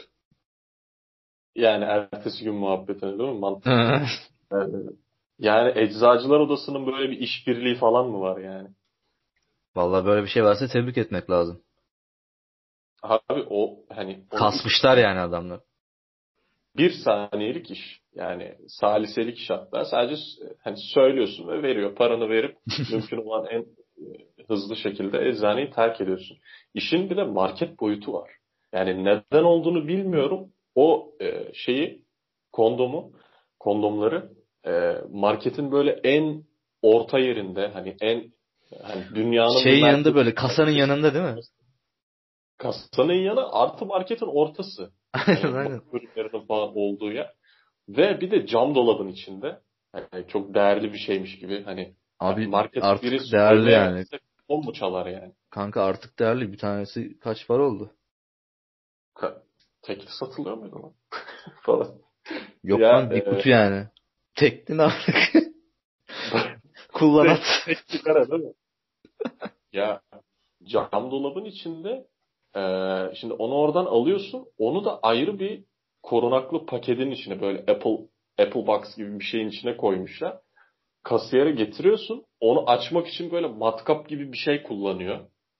Yani 1.55 1.83
ertesi 1.83 2.43
gün 2.43 2.55
muhabbetine 2.55 3.19
değil 3.19 3.29
mi? 3.29 3.39
Mantıklı. 3.39 4.01
Yani 5.39 5.71
eczacılar 5.79 6.39
odasının 6.39 6.87
böyle 6.87 7.11
bir 7.11 7.17
işbirliği 7.17 7.75
falan 7.75 8.07
mı 8.07 8.19
var 8.19 8.37
yani? 8.41 8.69
Vallahi 9.75 10.05
böyle 10.05 10.23
bir 10.23 10.27
şey 10.27 10.43
varsa 10.43 10.67
tebrik 10.67 10.97
etmek 10.97 11.29
lazım. 11.29 11.61
Abi 13.03 13.45
o 13.49 13.79
hani 13.89 14.25
o 14.31 14.35
Kasmışlar 14.35 14.97
yani 14.97 15.19
adamlar. 15.19 15.59
bir 16.77 16.91
saniyelik 16.91 17.71
iş. 17.71 18.01
Yani 18.15 18.55
saliselik 18.67 19.37
iş 19.37 19.49
hatta. 19.49 19.85
Sadece 19.85 20.21
hani 20.63 20.77
söylüyorsun 20.93 21.47
ve 21.47 21.63
veriyor. 21.63 21.95
Paranı 21.95 22.29
verip 22.29 22.57
mümkün 22.91 23.17
olan 23.17 23.45
en 23.45 23.59
e, 23.59 24.05
hızlı 24.47 24.75
şekilde 24.75 25.27
eczaneyi 25.29 25.71
terk 25.71 26.01
ediyorsun. 26.01 26.37
İşin 26.73 27.09
bir 27.09 27.17
de 27.17 27.23
market 27.23 27.79
boyutu 27.79 28.13
var. 28.13 28.31
Yani 28.73 29.03
neden 29.05 29.43
olduğunu 29.43 29.87
bilmiyorum. 29.87 30.53
O 30.75 31.11
e, 31.21 31.53
şeyi 31.53 32.05
kondomu 32.51 33.11
kondomları 33.59 34.31
e, 34.67 34.95
marketin 35.09 35.71
böyle 35.71 35.91
en 35.91 36.43
orta 36.81 37.19
yerinde 37.19 37.67
hani 37.67 37.97
en 38.01 38.31
hani 38.83 39.15
dünyanın 39.15 39.63
Şeyin 39.63 39.77
bir 39.85 39.87
yanında 39.91 40.09
merkezi- 40.09 40.15
böyle 40.15 40.33
kasanın 40.33 40.71
yanında 40.71 41.13
değil 41.13 41.25
mi? 41.25 41.41
kasanın 42.57 43.13
yanı 43.13 43.51
artı 43.51 43.85
marketin 43.85 44.25
ortası. 44.25 44.91
aynen 45.27 45.53
aynen. 45.53 45.81
ürünlerinin 45.93 46.47
falan 46.47 46.69
olduğu 46.77 47.11
yer. 47.11 47.33
Ve 47.89 48.21
bir 48.21 48.31
de 48.31 48.45
cam 48.47 48.75
dolabın 48.75 49.07
içinde. 49.07 49.59
Yani 49.95 50.27
çok 50.27 50.53
değerli 50.53 50.93
bir 50.93 50.97
şeymiş 50.97 51.39
gibi. 51.39 51.63
Hani 51.63 51.95
Abi 52.19 52.47
market 52.47 52.83
artık 52.83 53.03
biri 53.03 53.31
değerli 53.31 53.71
yani. 53.71 54.05
O 54.47 54.63
mu 54.63 54.73
çalar 54.73 55.05
yani? 55.05 55.33
Kanka 55.49 55.83
artık 55.83 56.19
değerli. 56.19 56.51
Bir 56.51 56.57
tanesi 56.57 57.19
kaç 57.19 57.47
para 57.47 57.63
oldu? 57.63 57.91
Ka- 59.15 59.41
Tekli 59.81 60.07
satılıyor 60.19 60.57
muydu 60.57 60.75
lan? 60.83 60.93
falan. 61.61 61.87
Yok 62.63 62.79
Ya, 62.79 62.89
lan 62.89 63.11
bir 63.11 63.15
e, 63.21 63.23
kutu 63.23 63.49
yani. 63.49 63.87
Tekli 64.35 64.77
ne 64.77 64.81
artık? 64.81 65.15
Kullanat. 66.99 67.39
Sigara 67.87 68.31
değil 68.31 68.43
mi? 68.43 68.53
ya 69.73 70.01
cam 70.63 71.11
dolabın 71.11 71.45
içinde 71.45 72.07
eee, 72.55 73.11
şimdi 73.19 73.33
onu 73.33 73.53
oradan 73.53 73.85
alıyorsun. 73.85 74.45
Onu 74.57 74.85
da 74.85 74.99
ayrı 74.99 75.39
bir 75.39 75.63
korunaklı 76.03 76.65
paketin 76.65 77.11
içine 77.11 77.41
böyle 77.41 77.59
Apple 77.59 77.97
Apple 78.39 78.67
Box 78.67 78.97
gibi 78.97 79.19
bir 79.19 79.23
şeyin 79.25 79.49
içine 79.49 79.77
koymuşlar. 79.77 80.37
Kasiyere 81.03 81.51
getiriyorsun. 81.51 82.25
Onu 82.39 82.69
açmak 82.69 83.07
için 83.07 83.31
böyle 83.31 83.47
matkap 83.47 84.09
gibi 84.09 84.31
bir 84.31 84.37
şey 84.37 84.63
kullanıyor. 84.63 85.19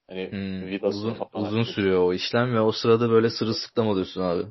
Hani 0.10 0.32
Hmm, 0.32 0.68
vidası 0.68 0.98
uzun, 0.98 1.14
falan. 1.14 1.46
uzun 1.46 1.64
sürüyor 1.64 2.04
o 2.04 2.14
işlem 2.14 2.54
ve 2.56 2.62
o 2.62 2.72
sırada 2.72 3.10
böyle 3.10 3.30
sırılsıklam 3.30 3.88
oluyorsun 3.88 4.22
abi. 4.22 4.44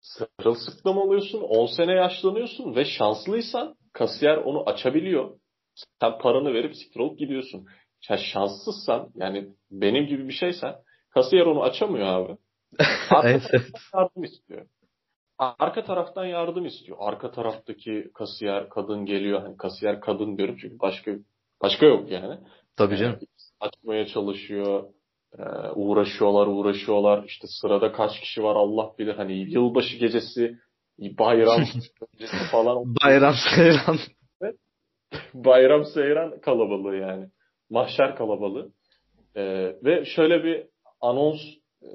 Sırılsıklam 0.00 0.98
oluyorsun. 0.98 1.40
10 1.40 1.66
sene 1.66 1.92
yaşlanıyorsun 1.92 2.74
ve 2.76 2.84
şanslıysan 2.84 3.74
kasiyer 3.92 4.36
onu 4.36 4.68
açabiliyor. 4.70 5.30
Sen 6.00 6.18
paranı 6.18 6.54
verip 6.54 6.76
siktir 6.76 7.00
olup 7.00 7.18
gidiyorsun. 7.18 7.66
Ya 8.10 8.16
şanssızsan 8.16 9.08
yani 9.14 9.48
benim 9.70 10.06
gibi 10.06 10.28
bir 10.28 10.32
şeysen 10.32 10.74
kasiyer 11.10 11.46
onu 11.46 11.62
açamıyor 11.62 12.06
abi. 12.06 12.36
Arka 13.10 13.38
taraftan 13.38 14.00
yardım 14.00 14.24
istiyor. 14.24 14.66
Arka 15.38 15.84
taraftan 15.84 16.24
yardım 16.24 16.66
istiyor. 16.66 16.98
Arka 17.00 17.30
taraftaki 17.30 18.10
kasiyer 18.14 18.68
kadın 18.68 19.06
geliyor. 19.06 19.42
Hani 19.42 19.56
kasiyer 19.56 20.00
kadın 20.00 20.38
diyorum 20.38 20.56
çünkü 20.60 20.78
başka 20.80 21.12
başka 21.62 21.86
yok 21.86 22.10
yani. 22.10 22.38
Tabii 22.76 22.96
canım. 22.96 23.18
Ee, 23.22 23.26
açmaya 23.60 24.06
çalışıyor. 24.06 24.84
Ee, 25.38 25.42
uğraşıyorlar, 25.74 26.46
uğraşıyorlar. 26.46 27.24
İşte 27.24 27.46
sırada 27.60 27.92
kaç 27.92 28.20
kişi 28.20 28.42
var 28.42 28.56
Allah 28.56 28.92
bilir. 28.98 29.14
Hani 29.14 29.32
yılbaşı 29.32 29.96
gecesi, 29.96 30.56
bayram 30.98 31.60
gecesi 32.12 32.50
falan. 32.50 32.94
Bayram 33.04 33.34
seyran. 33.54 33.98
Bayram 35.44 35.84
seyran 35.84 36.40
kalabalığı 36.40 36.96
yani. 36.96 37.28
Mahşer 37.70 38.16
kalabalığı. 38.16 38.72
Ee, 39.36 39.76
ve 39.84 40.04
şöyle 40.04 40.44
bir 40.44 40.66
anons 41.00 41.40
e, 41.82 41.88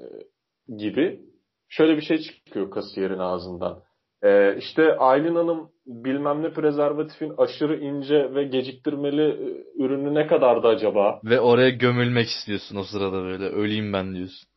gibi 0.76 1.20
şöyle 1.68 1.96
bir 1.96 2.02
şey 2.02 2.18
çıkıyor 2.18 2.70
kasiyerin 2.70 3.18
ağzından. 3.18 3.82
Ee, 4.22 4.56
işte 4.58 4.96
Aylin 4.96 5.34
Hanım 5.34 5.70
bilmem 5.86 6.42
ne 6.42 6.50
prezervatifin 6.52 7.34
aşırı 7.38 7.80
ince 7.80 8.34
ve 8.34 8.44
geciktirmeli 8.44 9.22
e, 9.22 9.82
ürünü 9.82 10.14
ne 10.14 10.26
kadardı 10.26 10.68
acaba? 10.68 11.20
Ve 11.24 11.40
oraya 11.40 11.70
gömülmek 11.70 12.28
istiyorsun 12.28 12.76
o 12.76 12.82
sırada 12.82 13.22
böyle. 13.22 13.44
Öleyim 13.44 13.92
ben 13.92 14.14
diyorsun. 14.14 14.48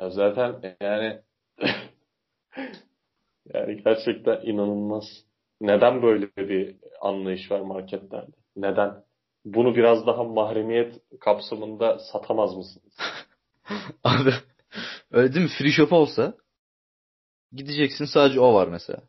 Ya 0.00 0.10
zaten 0.10 0.76
yani 0.80 1.18
yani 3.54 3.82
gerçekten 3.84 4.40
inanılmaz. 4.42 5.04
Neden 5.60 6.02
böyle 6.02 6.26
bir 6.36 6.76
anlayış 7.00 7.50
var 7.50 7.60
marketlerde? 7.60 8.36
Neden? 8.56 9.04
Bunu 9.44 9.76
biraz 9.76 10.06
daha 10.06 10.24
mahremiyet 10.24 10.94
kapsamında 11.20 11.98
satamaz 11.98 12.56
mısınız? 12.56 12.92
Abi 14.04 14.30
öyle 15.10 15.34
değil 15.34 15.44
mi? 15.46 15.52
Free 15.58 15.72
shop 15.72 15.92
olsa 15.92 16.34
gideceksin 17.52 18.04
sadece 18.04 18.40
o 18.40 18.54
var 18.54 18.68
mesela. 18.68 19.02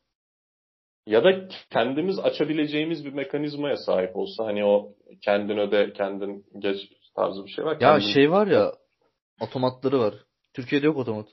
Ya 1.05 1.23
da 1.23 1.47
kendimiz 1.69 2.19
açabileceğimiz 2.19 3.05
bir 3.05 3.13
mekanizmaya 3.13 3.77
sahip 3.77 4.15
olsa 4.15 4.45
hani 4.45 4.65
o 4.65 4.95
kendin 5.21 5.57
öde 5.57 5.93
kendin 5.93 6.45
geç 6.59 6.77
tarzı 7.15 7.45
bir 7.45 7.51
şey 7.51 7.65
var. 7.65 7.71
Ya 7.71 7.79
Kendin- 7.79 8.13
şey 8.13 8.31
var 8.31 8.47
ya 8.47 8.73
otomatları 9.41 9.99
var. 9.99 10.13
Türkiye'de 10.53 10.85
yok 10.85 10.97
otomat. 10.97 11.27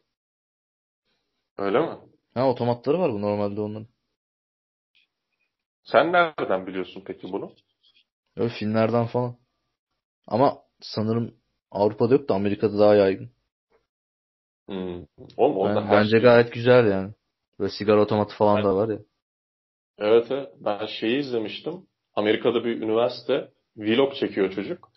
Öyle 1.58 1.80
mi? 1.80 1.98
Ha 2.34 2.50
otomatları 2.50 2.98
var 2.98 3.12
bu 3.12 3.20
normalde 3.20 3.60
onların. 3.60 3.88
Sen 5.86 6.12
nereden 6.12 6.66
biliyorsun 6.66 7.02
peki 7.06 7.32
bunu? 7.32 7.52
Öyle 8.36 8.52
filmlerden 8.58 9.06
falan. 9.06 9.36
Ama 10.26 10.58
sanırım 10.80 11.34
Avrupa'da 11.70 12.14
yok 12.14 12.28
da 12.28 12.34
Amerika'da 12.34 12.78
daha 12.78 12.94
yaygın. 12.94 13.30
Hmm. 14.68 15.04
Oğlum 15.36 15.76
Ben- 15.76 15.82
her 15.82 15.90
bence 16.00 16.10
şey- 16.10 16.20
gayet 16.20 16.52
güzel 16.52 16.90
yani. 16.90 17.12
Böyle 17.58 17.72
sigara 17.78 18.00
otomatı 18.02 18.34
falan 18.36 18.56
Ben- 18.56 18.64
da 18.64 18.76
var 18.76 18.88
ya. 18.88 18.98
Evet. 19.98 20.26
Ben 20.60 20.86
şeyi 20.86 21.18
izlemiştim. 21.20 21.86
Amerika'da 22.14 22.64
bir 22.64 22.82
üniversite 22.82 23.50
vlog 23.76 24.14
çekiyor 24.14 24.50
çocuk. 24.52 24.88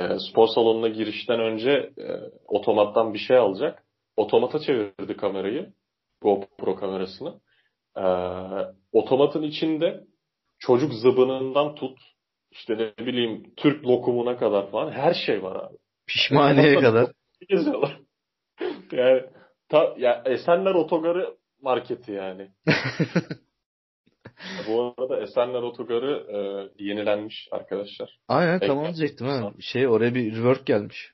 Ee, 0.00 0.18
spor 0.30 0.46
salonuna 0.48 0.88
girişten 0.88 1.40
önce 1.40 1.70
e, 1.98 2.06
otomattan 2.46 3.14
bir 3.14 3.18
şey 3.18 3.36
alacak. 3.36 3.82
Otomata 4.16 4.58
çevirdi 4.58 5.16
kamerayı. 5.16 5.72
GoPro 6.22 6.74
kamerasını. 6.76 7.40
Ee, 7.96 8.02
otomatın 8.92 9.42
içinde 9.42 10.04
çocuk 10.58 10.94
zıbınından 10.94 11.74
tut 11.74 11.98
işte 12.50 12.78
ne 12.78 13.06
bileyim 13.06 13.54
Türk 13.56 13.84
lokumuna 13.84 14.36
kadar 14.36 14.70
falan 14.70 14.92
her 14.92 15.14
şey 15.26 15.42
var 15.42 15.56
abi. 15.56 15.76
Pişmaniye 16.06 16.80
kadar. 16.80 17.10
Geziyorlar. 17.48 18.00
yani 18.92 19.22
ta, 19.68 19.94
ya 19.98 20.22
Esenler 20.26 20.74
Otogarı 20.74 21.36
marketi 21.62 22.12
yani. 22.12 22.50
Bu 24.68 24.94
arada 24.98 25.20
Esenler 25.20 25.62
Otogarı 25.62 26.26
e, 26.28 26.38
yenilenmiş 26.84 27.48
arkadaşlar. 27.50 28.18
Aynen 28.28 28.58
Peki. 28.60 28.68
tam 28.68 28.78
onu 28.78 28.86
diyecektim 28.86 29.26
ha. 29.26 29.52
Şey 29.60 29.88
oraya 29.88 30.14
bir 30.14 30.32
rework 30.36 30.66
gelmiş. 30.66 31.12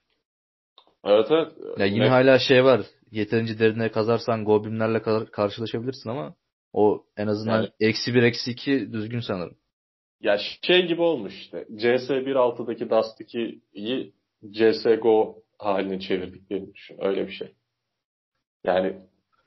Evet 1.05 1.27
evet. 1.31 1.53
Ya 1.79 1.87
yine 1.87 2.05
Ne- 2.05 2.09
hala 2.09 2.39
şey 2.39 2.65
var. 2.65 2.81
Yeterince 3.11 3.59
derine 3.59 3.91
kazarsan 3.91 4.45
goblinlerle 4.45 5.03
kar- 5.03 5.31
karşılaşabilirsin 5.31 6.11
ama 6.11 6.35
o 6.73 7.07
en 7.17 7.27
azından 7.27 7.57
Yani- 7.57 7.71
eksi 7.81 8.15
bir 8.15 8.23
eksi 8.23 8.51
iki 8.51 8.93
düzgün 8.93 9.21
sanırım. 9.21 9.57
Ya 10.21 10.39
şey 10.63 10.87
gibi 10.87 11.03
olmuş 11.03 11.33
işte. 11.35 11.67
CS 11.77 12.11
1.6'daki 12.11 12.91
Dust 12.91 13.21
2'yi 13.21 14.13
CSGO 14.51 15.43
haline 15.59 16.01
çevirdiklerini 16.01 16.75
düşün. 16.75 16.97
Öyle 17.01 17.27
bir 17.27 17.33
şey. 17.33 17.55
Yani 18.65 18.97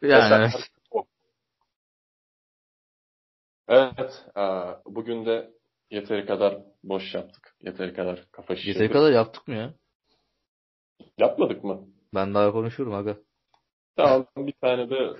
Yani 0.01 0.33
evet. 0.33 0.69
Evet. 3.67 4.25
e, 4.37 4.41
bugün 4.85 5.25
de 5.25 5.51
yeteri 5.91 6.25
kadar 6.25 6.57
boş 6.83 7.13
yaptık. 7.15 7.55
Yeteri 7.61 7.93
kadar 7.93 8.25
kafa 8.31 8.55
şişirdik. 8.55 8.81
Yeteri 8.81 8.93
kadar 8.93 9.11
yaptık 9.11 9.47
mı 9.47 9.55
ya? 9.55 9.73
Yapmadık 11.17 11.63
mı? 11.63 11.87
Ben 12.13 12.33
daha 12.33 12.51
konuşurum 12.51 12.93
aga. 12.93 13.17
Tamam 13.95 14.25
bir 14.37 14.51
tane 14.61 14.89
de 14.89 15.13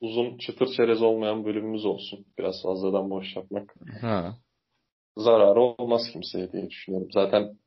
uzun 0.00 0.38
çıtır 0.38 0.68
çerez 0.76 1.02
olmayan 1.02 1.44
bölümümüz 1.44 1.84
olsun. 1.84 2.26
Biraz 2.38 2.62
fazladan 2.62 3.10
boş 3.10 3.36
yapmak. 3.36 3.74
Ha. 4.00 4.36
Zararı 5.16 5.60
olmaz 5.60 6.02
kimseye 6.12 6.52
diye 6.52 6.70
düşünüyorum. 6.70 7.08
Zaten 7.12 7.58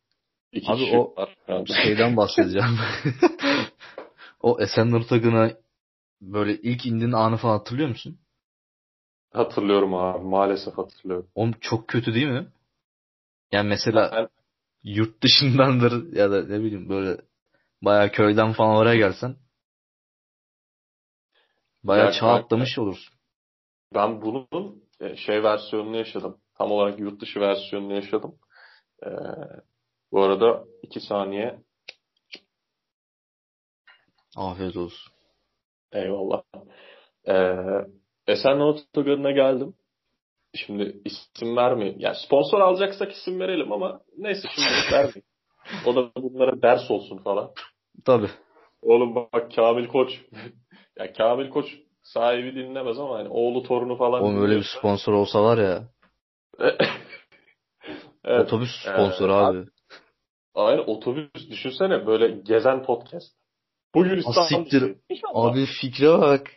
iki 0.52 0.72
Abi 0.72 0.84
kişi 0.84 0.98
o- 0.98 1.16
var. 1.18 1.36
Şeyden 1.84 2.18
bahsedeceğim. 2.18 2.68
o 4.42 4.60
Esenler 4.62 5.00
Otogarı'na 5.00 5.52
böyle 6.22 6.56
ilk 6.62 6.86
indiğin 6.86 7.12
anı 7.12 7.38
falan 7.38 7.58
hatırlıyor 7.58 7.90
musun? 7.90 8.18
hatırlıyorum 9.34 9.94
abi. 9.96 10.24
Maalesef 10.26 10.78
hatırlıyorum. 10.78 11.28
Oğlum 11.36 11.54
çok 11.62 11.88
kötü 11.88 12.14
değil 12.14 12.28
mi? 12.28 12.48
Yani 13.52 13.70
mesela 13.70 14.12
Ben- 14.14 14.30
yurt 14.84 15.24
dışındandır 15.24 16.14
ya 16.14 16.32
da 16.32 16.42
ne 16.42 16.60
bileyim 16.60 16.90
böyle 16.90 17.18
bayağı 17.82 18.12
köyden 18.12 18.54
falan 18.54 18.76
oraya 18.76 18.96
gelsen 18.96 19.36
bayağı 21.84 22.06
Ya 22.06 22.12
çağ 22.12 22.28
atlamış 22.28 22.80
olursun. 22.80 23.16
Ben 23.94 24.22
bunun 24.22 24.84
e, 25.00 25.16
şey 25.16 25.44
versiyonunu 25.44 25.98
yaşadım. 25.98 26.38
Tam 26.58 26.72
olarak 26.72 27.00
yurt 27.00 27.22
dışı 27.22 27.40
versiyonunu 27.40 27.94
yaşadım. 27.94 28.36
Ee, 29.06 29.10
bu 30.12 30.22
arada 30.24 30.64
iki 30.84 31.00
saniye. 31.00 31.60
Afiyet 34.38 34.78
olsun. 34.78 35.14
Eyvallah. 35.92 36.44
Ee, 37.28 37.56
Esenler 38.28 38.66
Otogarı'na 38.66 39.32
geldim. 39.32 39.76
Şimdi 40.56 41.02
isim 41.06 41.58
vermeyeyim. 41.58 42.00
Yani 42.00 42.16
sponsor 42.26 42.60
alacaksak 42.60 43.12
isim 43.12 43.40
verelim 43.40 43.72
ama 43.72 44.02
neyse 44.18 44.48
şimdi 44.56 44.68
vermeyeyim. 44.92 45.24
O 45.86 45.96
da 45.96 46.12
bunlara 46.16 46.62
ders 46.62 46.92
olsun 46.92 47.18
falan. 47.18 47.52
Tabii. 48.06 48.30
Oğlum 48.82 49.16
bak 49.16 49.56
Kamil 49.56 49.88
Koç. 49.88 50.22
Ya 51.02 51.14
Kamil 51.14 51.50
Koç 51.50 51.66
sahibi 52.04 52.56
dinlemez 52.56 53.00
ama 53.00 53.18
hani 53.18 53.30
oğlu 53.30 53.64
torunu 53.64 53.96
falan 53.98 54.24
Oğlum 54.24 54.42
öyle 54.42 54.56
bir 54.58 54.68
sponsor 54.80 55.14
olsa 55.14 55.44
var 55.44 55.58
ya. 55.58 55.84
Evet. 58.24 58.46
Otobüs 58.46 58.70
sponsoru 58.82 59.32
Ee, 59.32 59.36
abi. 59.36 59.66
Aynen 60.56 60.84
otobüs 60.88 61.50
düşünsene 61.50 62.08
böyle 62.08 62.28
gezen 62.42 62.84
podcast. 62.84 63.36
Bugün 63.96 64.18
İstanbul. 64.18 64.48
siktir. 64.64 64.96
İnşallah. 65.10 65.52
Abi 65.52 65.66
fikre 65.82 66.10
bak. 66.22 66.48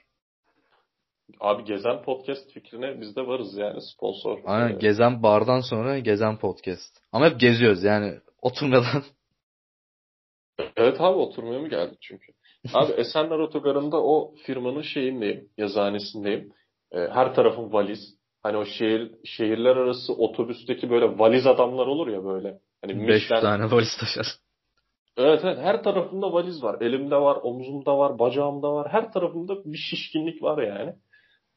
Abi 1.40 1.64
gezen 1.64 2.02
podcast 2.02 2.52
fikrine 2.52 3.00
biz 3.00 3.16
de 3.16 3.26
varız 3.26 3.56
yani 3.56 3.80
sponsor. 3.82 4.38
Aynen 4.44 4.74
Ee, 4.74 4.78
gezen 4.78 5.22
bardan 5.22 5.60
sonra 5.60 5.98
gezen 5.98 6.38
podcast. 6.38 7.00
Ama 7.12 7.26
hep 7.26 7.40
geziyoruz 7.40 7.84
yani 7.84 8.20
oturmadan. 8.42 9.02
Evet 10.76 11.00
abi 11.00 11.18
oturmaya 11.18 11.60
mı 11.60 11.68
geldik 11.68 11.98
çünkü? 12.00 12.32
Abi 12.72 12.92
Esenler 12.92 13.38
Otogarı'nda 13.38 14.02
o 14.04 14.34
firmanın 14.46 14.82
şeyindeyim, 14.82 15.48
yazıhanesindeyim. 15.58 16.52
Ee, 16.92 16.98
her 16.98 17.34
tarafım 17.34 17.72
valiz. 17.72 18.00
Hani 18.42 18.56
o 18.56 18.64
şehir 18.64 19.10
şehirler 19.24 19.76
arası 19.76 20.12
otobüsteki 20.12 20.90
böyle 20.90 21.18
valiz 21.18 21.46
adamlar 21.46 21.86
olur 21.86 22.08
ya 22.08 22.24
böyle. 22.24 22.58
Hani 22.82 23.08
5 23.08 23.22
Michelin- 23.30 23.40
tane 23.40 23.70
valiz 23.70 23.96
taşır. 24.00 24.26
Evet 25.16 25.40
evet 25.44 25.58
her 25.58 25.82
tarafımda 25.82 26.32
valiz 26.32 26.62
var. 26.62 26.80
Elimde 26.80 27.16
var, 27.16 27.38
omzumda 27.42 27.98
var, 27.98 28.18
bacağımda 28.18 28.72
var. 28.72 28.92
Her 28.92 29.12
tarafımda 29.12 29.64
bir 29.64 29.78
şişkinlik 29.78 30.42
var 30.42 30.62
yani. 30.62 30.94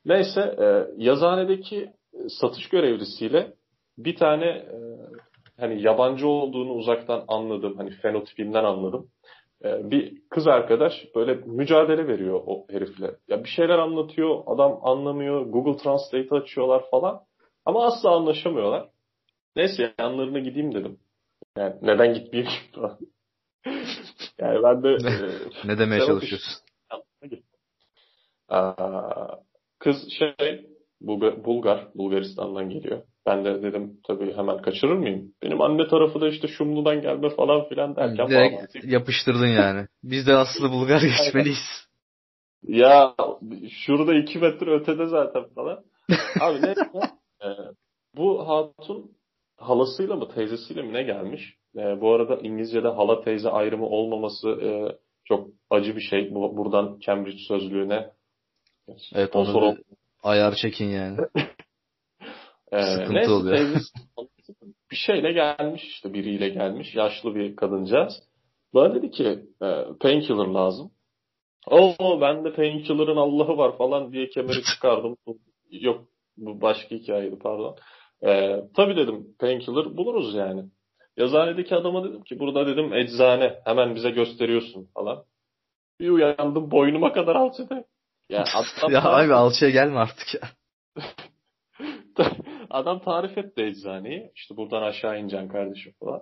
Neyse 0.06 0.42
e, 0.60 0.88
yazıhanedeki 0.98 1.78
e, 2.14 2.30
satış 2.30 2.70
görevlisiyle 2.70 3.54
bir 3.98 4.16
tane 4.16 4.46
e, 4.46 4.76
hani 5.60 5.82
yabancı 5.82 6.28
olduğunu 6.28 6.72
uzaktan 6.74 7.26
anladım. 7.28 7.78
Hani 7.78 7.90
fenotipinden 7.90 8.64
anladım. 8.64 9.08
E, 9.64 9.92
bir 9.92 10.22
kız 10.30 10.48
arkadaş 10.48 10.94
böyle 11.16 11.34
mücadele 11.34 12.08
veriyor 12.08 12.42
o 12.46 12.66
herifle. 12.70 13.16
Ya 13.28 13.44
bir 13.44 13.50
şeyler 13.50 13.78
anlatıyor, 13.80 14.44
adam 14.46 14.80
anlamıyor. 14.84 15.42
Google 15.42 15.84
Translate 15.84 16.36
açıyorlar 16.36 16.90
falan. 16.92 17.22
Ama 17.66 17.86
asla 17.86 18.16
anlaşamıyorlar. 18.16 18.90
Neyse 19.56 19.94
yanlarına 20.00 20.40
gideyim 20.40 20.74
dedim. 20.74 21.00
Yani 21.58 21.76
neden 21.82 22.14
gitmeyeyim 22.14 22.52
ki 22.52 22.72
falan. 22.76 22.98
yani 24.40 24.64
ben 24.64 24.84
de 24.84 24.90
e, 24.90 25.68
Ne 25.68 25.80
demeye 25.80 26.06
çalışıyorsun? 26.06 26.64
Aa, 28.50 29.36
kız 29.80 30.10
şey 30.20 30.68
Bulgar, 31.02 31.46
Bulgar, 31.46 31.88
Bulgaristan'dan 31.96 32.70
geliyor. 32.70 33.04
Ben 33.28 33.46
de 33.46 33.64
dedim 33.64 34.00
tabii 34.08 34.34
hemen 34.36 34.62
kaçırır 34.62 34.94
mıyım? 34.96 35.34
Benim 35.44 35.62
anne 35.62 35.88
tarafı 35.88 36.22
da 36.22 36.28
işte 36.28 36.48
Şumlu'dan 36.48 37.02
gelme 37.02 37.30
falan 37.30 37.70
filan 37.70 37.96
derken 37.96 38.30
Direkt 38.30 38.54
bağlantıyı- 38.56 38.92
yapıştırdın 38.92 39.48
yani. 39.48 39.88
Biz 40.04 40.28
de 40.28 40.34
aslında 40.36 40.72
Bulgar 40.72 41.02
geçmeliyiz. 41.26 41.88
Ya 42.68 43.16
şurada 43.70 44.16
iki 44.16 44.40
metre 44.40 44.72
ötede 44.72 45.06
zaten 45.06 45.44
falan. 45.56 45.84
Abi 46.40 46.62
neyse. 46.62 46.82
e, 47.44 47.48
bu 48.18 48.48
hatun 48.48 49.12
halasıyla 49.58 50.16
mı 50.16 50.28
teyzesiyle 50.36 50.82
mi 50.82 50.94
ne 50.94 51.04
gelmiş? 51.04 51.56
E, 51.78 52.02
bu 52.02 52.14
arada 52.14 52.36
İngilizce'de 52.36 52.88
hala 52.88 53.24
teyze 53.24 53.50
ayrımı 53.50 53.86
olmaması 53.86 54.50
e, 54.50 54.98
çok 55.26 55.48
acı 55.70 55.96
bir 55.96 56.02
şey. 56.02 56.36
Bu, 56.36 56.58
buradan 56.58 57.00
Cambridge 57.00 57.44
sözlüğüne 57.48 58.10
Evet 59.16 59.30
sponsor 59.30 59.62
onu 59.62 59.78
ayar 60.24 60.56
çekin 60.56 60.86
yani. 60.86 61.18
Ee, 62.72 62.82
Sıkıntı 62.82 63.14
neyse 63.14 63.32
oluyor. 63.32 63.82
bir 64.92 64.96
şeyle 64.96 65.32
gelmiş 65.32 65.84
işte 65.84 66.14
biriyle 66.14 66.50
gelmiş. 66.50 66.96
Yaşlı 66.96 67.36
bir 67.36 67.56
kadıncağız. 67.56 68.14
Bana 68.74 68.96
dedi 68.96 69.12
ki 69.12 69.40
e, 69.62 69.86
painkiller 70.00 70.48
lazım. 70.48 70.92
Oo 71.68 72.22
ben 72.22 72.46
de 72.46 72.54
painkiller'ın 72.54 73.18
Allah'ı 73.18 73.58
var 73.58 73.78
falan 73.78 74.12
diye 74.12 74.30
kemeri 74.30 74.64
çıkardım. 74.74 75.18
Yok 75.72 76.06
bu 76.38 76.62
başka 76.62 76.96
hikayeydi 76.96 77.40
pardon. 77.40 77.76
Ee, 78.26 78.64
tabii 78.76 78.96
dedim 78.96 79.36
painkiller 79.40 79.98
buluruz 79.98 80.36
yani. 80.36 80.66
Yazıhanedeki 81.18 81.76
adama 81.76 82.04
dedim 82.04 82.24
ki 82.24 82.40
burada 82.40 82.68
dedim 82.68 82.94
eczane 82.94 83.60
hemen 83.66 83.96
bize 83.96 84.10
gösteriyorsun 84.10 84.88
falan. 84.94 85.24
Bir 86.00 86.10
uyandım 86.10 86.72
boynuma 86.72 87.14
kadar 87.14 87.36
alçıda. 87.36 87.84
Ya, 88.30 88.44
ya 88.90 89.04
abi 89.04 89.34
alçıya 89.34 89.72
gelme 89.72 90.00
artık 90.00 90.34
ya. 90.34 90.42
Adam 92.70 93.00
tarif 93.00 93.38
etti 93.38 93.62
eczaneyi. 93.64 94.32
İşte 94.36 94.58
buradan 94.58 94.82
aşağı 94.82 95.20
ineceksin 95.20 95.48
kardeşim 95.48 95.94
falan. 96.00 96.22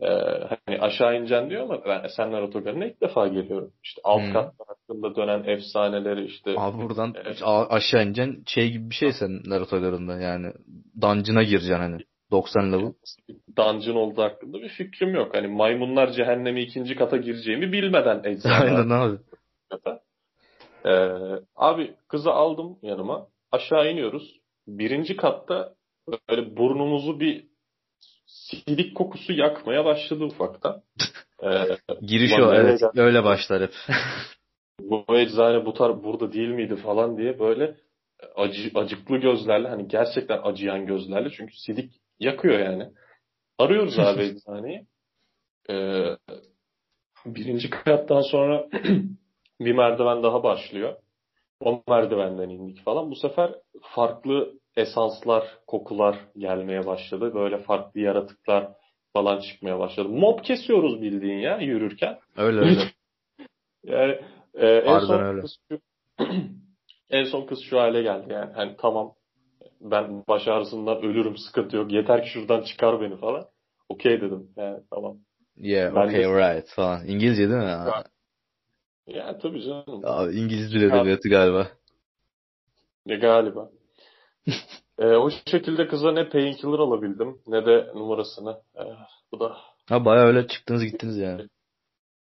Ee, 0.00 0.06
hani 0.66 0.80
aşağı 0.80 1.16
ineceksin 1.18 1.50
diyor 1.50 1.62
ama 1.62 1.84
ben 1.84 2.04
Esenler 2.04 2.42
Otogarı'na 2.42 2.86
ilk 2.86 3.00
defa 3.00 3.28
geliyorum. 3.28 3.72
İşte 3.84 4.00
alt 4.04 4.22
Hmm. 4.22 4.32
katta 4.32 4.64
hakkında 4.68 5.16
dönen 5.16 5.44
efsaneleri 5.44 6.24
işte. 6.24 6.54
Abi 6.56 6.82
buradan 6.82 7.14
a- 7.42 7.66
aşağı 7.68 8.04
ineceksin 8.04 8.44
şey 8.46 8.70
gibi 8.70 8.90
bir 8.90 8.94
şey 8.94 9.12
sen 9.12 9.30
Naruto 9.46 9.80
garında 9.80 10.20
yani. 10.20 10.52
Dungeon'a 11.00 11.42
gireceksin 11.42 11.74
hani. 11.74 11.98
90 12.30 12.72
level. 12.72 12.92
Dungeon 13.56 13.96
olduğu 13.96 14.22
hakkında 14.22 14.58
bir 14.58 14.68
fikrim 14.68 15.14
yok. 15.14 15.34
Hani 15.36 15.46
maymunlar 15.48 16.12
cehennemi 16.12 16.60
ikinci 16.62 16.96
kata 16.96 17.16
gireceğimi 17.16 17.72
bilmeden 17.72 18.20
eczane 18.24 18.54
Aynen 18.54 18.90
abi. 18.90 19.16
kata. 19.70 20.00
Ee, 20.86 20.90
abi 21.56 21.94
kızı 22.08 22.30
aldım 22.30 22.78
yanıma. 22.82 23.26
Aşağı 23.52 23.92
iniyoruz. 23.92 24.40
Birinci 24.66 25.16
katta 25.16 25.74
böyle 26.28 26.56
burnumuzu 26.56 27.20
bir 27.20 27.46
sidik 28.26 28.96
kokusu 28.96 29.32
yakmaya 29.32 29.84
başladı 29.84 30.24
ufaktan. 30.24 30.82
Ee, 31.42 31.76
Giriş 32.00 32.32
o 32.32 32.54
evet. 32.54 32.80
geldik? 32.80 32.98
Öyle 32.98 33.24
başlar 33.24 33.62
hep. 33.62 33.70
bu 34.80 35.04
eczane 35.18 35.66
bu 35.66 35.74
tar 35.74 36.04
burada 36.04 36.32
değil 36.32 36.48
miydi 36.48 36.76
falan 36.76 37.18
diye 37.18 37.38
böyle 37.38 37.76
acı, 38.36 38.70
acıklı 38.74 39.16
gözlerle 39.16 39.68
hani 39.68 39.88
gerçekten 39.88 40.40
acıyan 40.42 40.86
gözlerle 40.86 41.30
çünkü 41.30 41.56
sidik 41.56 42.00
yakıyor 42.20 42.58
yani. 42.58 42.88
Arıyoruz 43.58 43.98
abi 43.98 44.22
eczaneyi. 44.22 44.86
Ee, 45.70 46.16
birinci 47.26 47.70
kattan 47.70 48.20
sonra 48.20 48.68
bir 49.60 49.72
merdiven 49.72 50.22
daha 50.22 50.42
başlıyor. 50.42 50.96
O 51.60 51.82
merdivenden 51.88 52.48
indik 52.48 52.84
falan. 52.84 53.10
Bu 53.10 53.16
sefer 53.16 53.54
farklı 53.82 54.52
esanslar, 54.76 55.58
kokular 55.66 56.18
gelmeye 56.36 56.86
başladı. 56.86 57.34
Böyle 57.34 57.58
farklı 57.58 58.00
yaratıklar 58.00 58.68
falan 59.12 59.40
çıkmaya 59.40 59.78
başladı. 59.78 60.08
Mob 60.08 60.42
kesiyoruz 60.42 61.02
bildiğin 61.02 61.38
ya 61.38 61.58
yürürken. 61.58 62.18
Öyle 62.36 62.60
öyle. 62.60 62.80
Yani 63.84 64.18
e, 64.54 64.66
en 64.66 64.98
son 64.98 65.20
öyle. 65.20 65.40
kız 65.40 65.56
şu, 65.68 65.78
en 67.10 67.24
son 67.24 67.46
kız 67.46 67.60
şu 67.70 67.80
hale 67.80 68.02
geldi 68.02 68.32
yani. 68.32 68.52
Hani 68.52 68.76
tamam 68.78 69.12
ben 69.80 70.24
baş 70.28 70.48
ağrısından 70.48 71.02
ölürüm 71.02 71.36
sıkıntı 71.36 71.76
yok. 71.76 71.92
Yeter 71.92 72.22
ki 72.24 72.28
şuradan 72.30 72.62
çıkar 72.62 73.00
beni 73.00 73.16
falan. 73.16 73.44
Okey 73.88 74.20
dedim. 74.20 74.50
Yani 74.56 74.80
tamam. 74.90 75.16
Yeah, 75.56 75.94
Ben 75.94 76.08
okay, 76.08 76.20
de- 76.22 76.28
right 76.28 76.68
falan. 76.68 77.06
İngilizce 77.06 77.48
değil 77.48 77.62
mi? 77.62 77.92
Ya. 79.06 79.38
Tabii 79.38 79.62
canım. 79.62 80.00
Abi 80.04 80.36
İngiliz 80.36 80.72
dil 80.72 80.82
edebiyatı 80.82 81.28
galiba. 81.28 81.68
Ne 83.06 83.16
galiba. 83.16 83.70
e, 84.98 85.06
o 85.06 85.30
şekilde 85.30 85.88
kıza 85.88 86.12
ne 86.12 86.28
painkiller 86.28 86.78
alabildim 86.78 87.38
ne 87.46 87.66
de 87.66 87.90
numarasını. 87.94 88.60
E, 88.76 88.82
bu 89.32 89.40
da 89.40 89.56
Ha 89.88 90.04
bayağı 90.04 90.26
öyle 90.26 90.46
çıktınız 90.46 90.84
gittiniz 90.84 91.18
yani. 91.18 91.42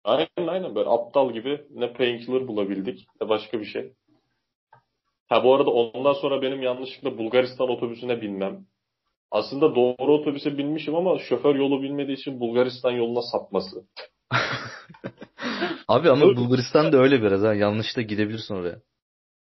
aynen 0.05 0.49
aynen 0.49 0.75
böyle 0.75 0.89
aptal 0.89 1.33
gibi 1.33 1.67
ne 1.71 1.93
painkiller 1.93 2.49
bulabildik 2.49 3.07
ne 3.21 3.29
başka 3.29 3.61
bir 3.61 3.65
şey. 3.65 3.93
Ha 5.29 5.45
bu 5.45 5.55
arada 5.55 5.71
ondan 5.71 6.13
sonra 6.13 6.43
benim 6.43 6.63
yanlışlıkla 6.63 7.19
Bulgaristan 7.19 7.69
otobüsüne 7.69 8.23
binmem. 8.23 8.67
Aslında 9.31 9.75
doğru 9.75 10.15
otobüse 10.15 10.59
binmişim 10.59 10.95
ama 10.95 11.19
şoför 11.19 11.55
yolu 11.55 11.83
bilmediği 11.83 12.17
için 12.17 12.41
Bulgaristan 12.41 12.91
yoluna 12.91 13.23
sapması. 13.23 13.85
Abi 15.89 16.11
ama 16.11 16.21
Dur. 16.21 16.37
Bulgaristan 16.37 16.93
da 16.93 16.97
öyle 16.97 17.23
biraz 17.23 17.43
ha. 17.43 17.55
Yanlış 17.55 17.97
da 17.97 18.03
gidebilirsin 18.03 18.55
oraya. 18.55 18.81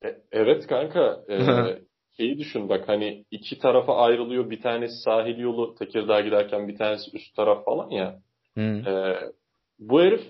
E, 0.04 0.08
evet 0.32 0.66
kanka. 0.66 1.24
E, 1.28 1.38
şeyi 2.16 2.38
düşün 2.38 2.68
bak 2.68 2.88
hani 2.88 3.24
iki 3.30 3.58
tarafa 3.58 3.96
ayrılıyor. 3.96 4.50
Bir 4.50 4.62
tanesi 4.62 4.94
sahil 5.04 5.38
yolu 5.38 5.74
Tekirdağ 5.74 6.20
giderken 6.20 6.68
bir 6.68 6.76
tanesi 6.76 7.16
üst 7.16 7.36
taraf 7.36 7.64
falan 7.64 7.90
ya. 7.90 8.18
E, 8.58 8.92
bu 9.78 10.00
herif 10.00 10.20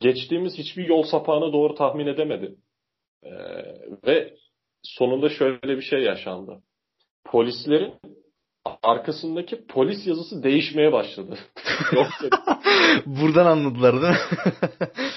geçtiğimiz 0.00 0.58
hiçbir 0.58 0.88
yol 0.88 1.02
sapağını 1.02 1.52
doğru 1.52 1.74
tahmin 1.74 2.06
edemedi. 2.06 2.54
E, 3.22 3.30
ve 4.06 4.34
sonunda 4.82 5.28
şöyle 5.28 5.76
bir 5.76 5.82
şey 5.82 6.02
yaşandı. 6.02 6.62
Polislerin 7.24 7.94
arkasındaki 8.82 9.66
polis 9.66 10.06
yazısı 10.06 10.42
değişmeye 10.42 10.92
başladı. 10.92 11.38
Yoksa, 11.92 12.28
Buradan 13.06 13.46
anladılar 13.46 13.92
değil 14.02 14.12
mi? 14.12 14.18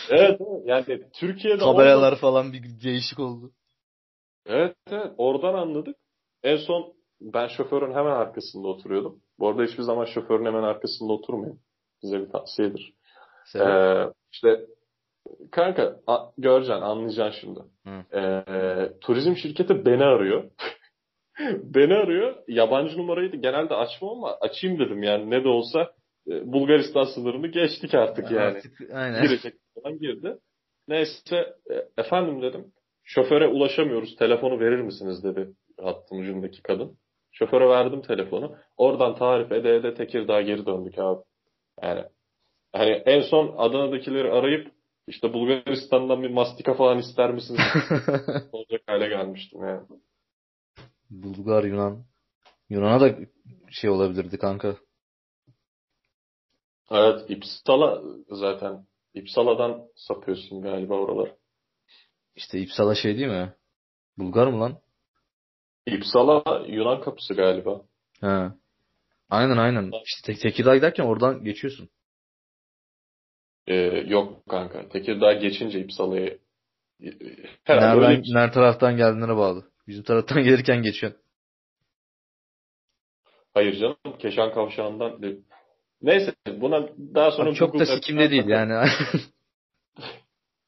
evet, 0.09 0.41
yani 0.65 0.85
Türkiye'de 1.13 1.59
Tabelalar 1.59 2.15
falan 2.15 2.53
bir 2.53 2.63
değişik 2.83 3.19
oldu. 3.19 3.51
Evet, 4.45 4.75
evet. 4.91 5.11
Oradan 5.17 5.53
anladık. 5.53 5.95
En 6.43 6.57
son 6.57 6.93
ben 7.21 7.47
şoförün 7.47 7.91
hemen 7.93 8.11
arkasında 8.11 8.67
oturuyordum. 8.67 9.21
Bu 9.39 9.49
arada 9.49 9.63
hiçbir 9.63 9.83
zaman 9.83 10.05
şoförün 10.05 10.45
hemen 10.45 10.63
arkasında 10.63 11.13
oturmayın. 11.13 11.59
Bize 12.03 12.19
bir 12.19 12.29
tavsiyedir. 12.29 12.93
Sebep? 13.45 13.67
Ee, 13.67 14.09
işte 14.31 14.61
kanka 15.51 15.99
a- 16.07 16.31
göreceksin, 16.37 16.81
anlayacaksın 16.81 17.39
şimdi. 17.41 17.59
Hı. 17.85 18.17
Ee, 18.19 18.99
turizm 19.01 19.35
şirketi 19.35 19.85
beni 19.85 20.03
arıyor. 20.03 20.43
beni 21.63 21.93
arıyor. 21.93 22.35
Yabancı 22.47 22.97
numarayı 22.97 23.31
da 23.31 23.35
genelde 23.35 23.75
açmam 23.75 24.11
ama 24.11 24.37
açayım 24.41 24.79
dedim 24.79 25.03
yani 25.03 25.29
ne 25.29 25.43
de 25.43 25.47
olsa 25.47 25.91
e, 26.27 26.53
Bulgaristan 26.53 27.03
sınırını 27.03 27.47
geçtik 27.47 27.93
artık 27.93 28.31
yani 28.31 28.57
Artık, 28.57 28.81
aynen. 28.93 29.23
girecek 29.23 29.53
falan 29.75 29.99
girdi. 29.99 30.37
Neyse 30.87 31.55
e, 31.71 32.01
efendim 32.01 32.41
dedim. 32.41 32.65
Şoföre 33.03 33.47
ulaşamıyoruz. 33.47 34.15
Telefonu 34.15 34.59
verir 34.59 34.81
misiniz 34.81 35.23
dedi 35.23 35.49
hattın 35.81 36.17
ucundaki 36.17 36.61
kadın. 36.61 36.97
Şoföre 37.31 37.69
verdim 37.69 38.01
telefonu. 38.01 38.55
Oradan 38.77 39.15
tarif 39.15 39.51
ede 39.51 39.75
ede 39.75 39.93
Tekirdağ'a 39.93 40.41
geri 40.41 40.65
döndük 40.65 40.99
abi. 40.99 41.21
Yani 41.81 42.03
hani 42.73 42.91
en 42.91 43.21
son 43.21 43.55
Adana'dakileri 43.57 44.31
arayıp 44.31 44.71
işte 45.07 45.33
Bulgaristan'dan 45.33 46.23
bir 46.23 46.29
mastika 46.29 46.73
falan 46.73 46.97
ister 46.97 47.31
misiniz? 47.31 47.61
olacak 48.51 48.81
hale 48.87 49.07
gelmiştim 49.07 49.61
yani. 49.61 49.81
Bulgar, 51.09 51.63
Yunan. 51.63 52.05
Yunan'a 52.69 53.01
da 53.01 53.15
şey 53.71 53.89
olabilirdi 53.89 54.37
kanka. 54.37 54.75
Evet 56.91 57.29
İpsala 57.29 58.01
zaten 58.29 58.85
İpsala'dan 59.13 59.81
sapıyorsun 59.95 60.61
galiba 60.61 60.93
oralar. 60.93 61.31
İşte 62.35 62.59
İpsala 62.59 62.95
şey 62.95 63.17
değil 63.17 63.27
mi? 63.27 63.53
Bulgar 64.17 64.47
mı 64.47 64.59
lan? 64.59 64.79
İpsala 65.87 66.65
Yunan 66.67 67.01
kapısı 67.01 67.33
galiba. 67.33 67.81
He. 68.21 68.49
Aynen 69.29 69.57
aynen. 69.57 69.91
İşte 70.05 70.33
Tek- 70.33 70.41
Tekirdağ 70.41 70.75
giderken 70.75 71.03
oradan 71.03 71.43
geçiyorsun. 71.43 71.89
Ee, 73.67 73.73
yok 74.07 74.45
kanka. 74.49 74.89
Tekirdağ 74.89 75.33
geçince 75.33 75.79
İpsala'ya 75.79 76.25
e, 77.03 77.09
herhalde 77.63 77.95
öyle 77.95 78.07
Nereden, 78.07 78.21
bir 78.21 78.25
şey. 78.25 78.35
nerede 78.35 78.51
taraftan 78.53 78.97
geldiğine 78.97 79.35
bağlı. 79.37 79.71
Bizim 79.87 80.03
taraftan 80.03 80.43
gelirken 80.43 80.81
geçiyorsun. 80.81 81.21
Hayır 83.53 83.79
canım. 83.79 84.17
Keşan 84.19 84.53
kavşağından. 84.53 85.19
Neyse 86.01 86.35
buna 86.47 86.89
daha 87.15 87.31
sonra 87.31 87.49
Abi 87.49 87.55
çok 87.55 87.79
da 87.79 87.85
sikimde 87.85 88.31
değil 88.31 88.47
yani. 88.47 88.73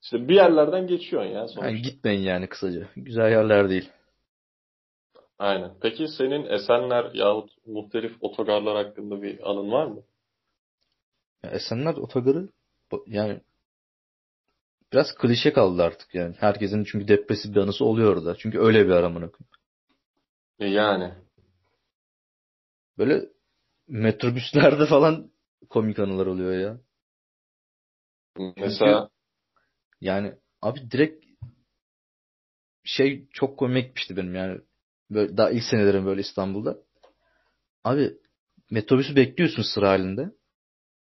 İşte 0.04 0.28
bir 0.28 0.36
yerlerden 0.36 0.88
geçiyorsun 0.88 1.30
ya 1.30 1.48
sonuçta. 1.48 1.66
yani 1.66 1.82
gitmeyin 1.82 2.22
yani 2.22 2.48
kısaca. 2.50 2.88
Güzel 2.96 3.32
yerler 3.32 3.70
değil. 3.70 3.90
Aynen. 5.40 5.72
Peki 5.82 6.08
senin 6.08 6.46
Esenler 6.46 7.14
yahut 7.14 7.52
muhtelif 7.66 8.12
otogarlar 8.22 8.86
hakkında 8.86 9.22
bir 9.22 9.52
anın 9.52 9.72
var 9.72 9.86
mı? 9.86 10.02
Ya 11.44 11.50
Esenler 11.50 11.94
otogarı 11.94 12.50
yani 13.08 13.42
biraz 14.94 15.16
klişe 15.16 15.54
kaldı 15.54 15.84
artık 15.84 16.16
yani. 16.16 16.36
Herkesin 16.40 16.84
çünkü 16.84 17.08
depresif 17.08 17.56
bir 17.56 17.60
anısı 17.60 17.86
oluyor 17.86 18.14
orada. 18.16 18.36
Çünkü 18.36 18.60
öyle 18.60 18.86
bir 18.86 18.92
aramına 18.92 19.32
koyayım. 19.32 19.52
E 20.60 20.66
yani. 20.68 21.14
Böyle 22.98 23.30
metrobüslerde 23.88 24.86
falan 24.90 25.32
komik 25.70 26.00
anılar 26.00 26.26
oluyor 26.26 26.54
ya. 26.54 26.80
Mesela 28.58 29.10
Yani 30.02 30.36
abi 30.62 30.92
direkt 30.92 31.26
şey 32.84 33.28
çok 33.34 33.60
komikmişti 33.60 34.18
benim 34.18 34.36
yani. 34.36 34.62
Böyle 35.12 35.38
daha 35.38 35.52
ilk 35.52 35.64
senelerim 35.64 36.06
böyle 36.06 36.22
İstanbul'da. 36.22 36.78
Abi 37.84 38.18
metrobüsü 38.72 39.16
bekliyorsun 39.16 39.62
sıra 39.62 39.90
halinde. 39.90 40.32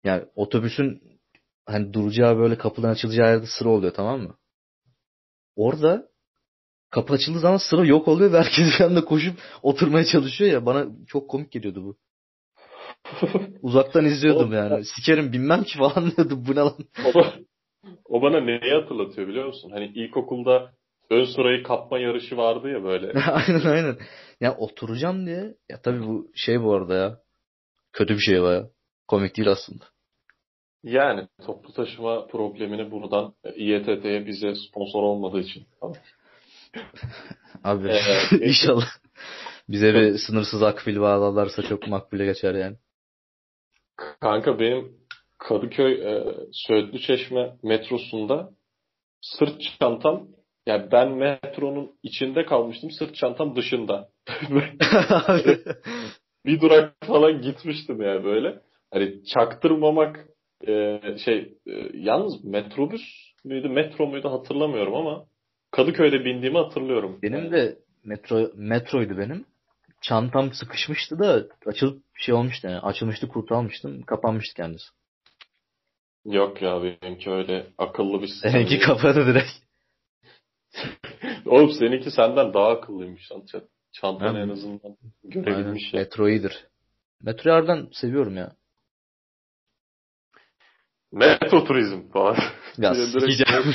Yani 0.04 0.24
otobüsün 0.34 1.20
hani 1.66 1.92
duracağı 1.92 2.38
böyle 2.38 2.58
kapıdan 2.58 2.88
açılacağı 2.88 3.30
yerde 3.30 3.46
sıra 3.46 3.68
oluyor 3.68 3.94
tamam 3.94 4.20
mı? 4.20 4.36
Orada 5.56 6.08
kapı 6.90 7.12
açıldığı 7.14 7.38
zaman 7.38 7.56
sıra 7.70 7.84
yok 7.86 8.08
oluyor 8.08 8.32
ve 8.32 8.38
herkes 8.38 8.66
bir 8.78 8.84
anda 8.84 9.04
koşup 9.04 9.38
oturmaya 9.62 10.04
çalışıyor 10.04 10.52
ya. 10.52 10.66
Bana 10.66 10.86
çok 11.06 11.30
komik 11.30 11.52
geliyordu 11.52 11.84
bu. 11.84 11.96
Uzaktan 13.62 14.04
izliyordum 14.04 14.52
yani. 14.52 14.84
Sikerim 14.84 15.32
bilmem 15.32 15.64
ki 15.64 15.78
falan 15.78 16.10
diyordum. 16.16 16.44
Bu 16.48 16.52
ne 16.52 16.60
lan? 16.60 16.74
o, 18.04 18.22
bana 18.22 18.40
neyi 18.40 18.74
hatırlatıyor 18.74 19.28
biliyor 19.28 19.46
musun? 19.46 19.70
Hani 19.70 19.84
ilkokulda 19.86 20.72
ön 21.10 21.24
sırayı 21.24 21.62
kapma 21.62 21.98
yarışı 21.98 22.36
vardı 22.36 22.70
ya 22.70 22.84
böyle. 22.84 23.12
aynen 23.30 23.66
aynen. 23.66 23.98
Ya 24.40 24.56
oturacağım 24.56 25.26
diye. 25.26 25.54
Ya 25.68 25.80
tabii 25.82 26.06
bu 26.06 26.30
şey 26.34 26.62
bu 26.62 26.74
arada 26.74 26.94
ya. 26.94 27.18
Kötü 27.92 28.14
bir 28.14 28.20
şey 28.20 28.42
baya. 28.42 28.68
Komik 29.08 29.36
değil 29.36 29.50
aslında. 29.50 29.84
Yani 30.84 31.28
toplu 31.46 31.72
taşıma 31.72 32.26
problemini 32.26 32.90
buradan 32.90 33.34
İETT'ye 33.56 34.26
bize 34.26 34.54
sponsor 34.54 35.02
olmadığı 35.02 35.40
için. 35.40 35.66
Abi 37.64 37.88
ee, 37.88 38.36
inşallah 38.46 38.86
bize 39.68 39.94
bir 39.94 40.18
sınırsız 40.18 40.62
akbil 40.62 41.00
bağlarlarsa 41.00 41.62
çok 41.62 41.88
makbule 41.88 42.24
geçer 42.24 42.54
yani. 42.54 42.76
Kanka 44.20 44.58
benim 44.58 44.92
Kadıköy 45.38 45.92
e, 45.92 46.24
Söğütlü 46.52 47.00
Çeşme 47.00 47.56
metrosunda 47.62 48.50
sırt 49.20 49.60
çantam 49.80 50.28
yani 50.66 50.92
ben 50.92 51.12
metronun 51.12 51.92
içinde 52.02 52.44
kalmıştım 52.44 52.90
sırt 52.90 53.14
çantam 53.14 53.56
dışında. 53.56 54.08
bir 56.46 56.60
durak 56.60 56.94
falan 57.06 57.42
gitmiştim 57.42 58.02
yani 58.02 58.24
böyle. 58.24 58.60
Hani 58.90 59.24
çaktırmamak 59.24 60.26
e, 60.68 61.00
şey 61.24 61.54
e, 61.66 61.90
yalnız 61.94 62.44
metrobüs 62.44 63.02
müydü 63.44 63.68
metro 63.68 64.06
muydu 64.06 64.30
hatırlamıyorum 64.30 64.94
ama 64.94 65.24
Kadıköy'de 65.70 66.24
bindiğimi 66.24 66.58
hatırlıyorum. 66.58 67.18
Benim 67.22 67.52
de 67.52 67.78
metro 68.04 68.50
metroydu 68.54 69.18
benim. 69.18 69.44
Çantam 70.00 70.52
sıkışmıştı 70.52 71.18
da 71.18 71.46
açılıp 71.66 72.02
şey 72.14 72.34
olmuştu 72.34 72.68
yani 72.68 72.80
açılmıştı 72.80 73.28
kurtarmıştım 73.28 74.02
kapanmıştı 74.02 74.54
kendisi. 74.54 74.86
Yok 76.24 76.62
ya 76.62 76.82
benimki 76.82 77.30
öyle 77.30 77.66
akıllı 77.78 78.22
bir 78.22 78.26
sistem. 78.26 78.50
Seninki 78.52 78.78
kapadı 78.78 79.26
direkt. 79.26 79.50
Oğlum 81.46 81.70
seninki 81.70 82.10
senden 82.10 82.54
daha 82.54 82.68
akıllıymış. 82.68 83.28
Çantanı 83.92 84.38
en 84.38 84.48
azından 84.48 84.96
görebilmiş. 85.24 85.92
Ya. 85.92 86.00
Metro 86.00 86.28
iyidir. 86.28 86.66
Metroyu 87.22 87.56
harbiden 87.56 87.88
seviyorum 87.92 88.36
ya. 88.36 88.52
Metro 91.12 91.64
turizm 91.64 92.08
falan. 92.12 92.36
Ya 92.78 92.94
sikeceğim. 92.94 93.74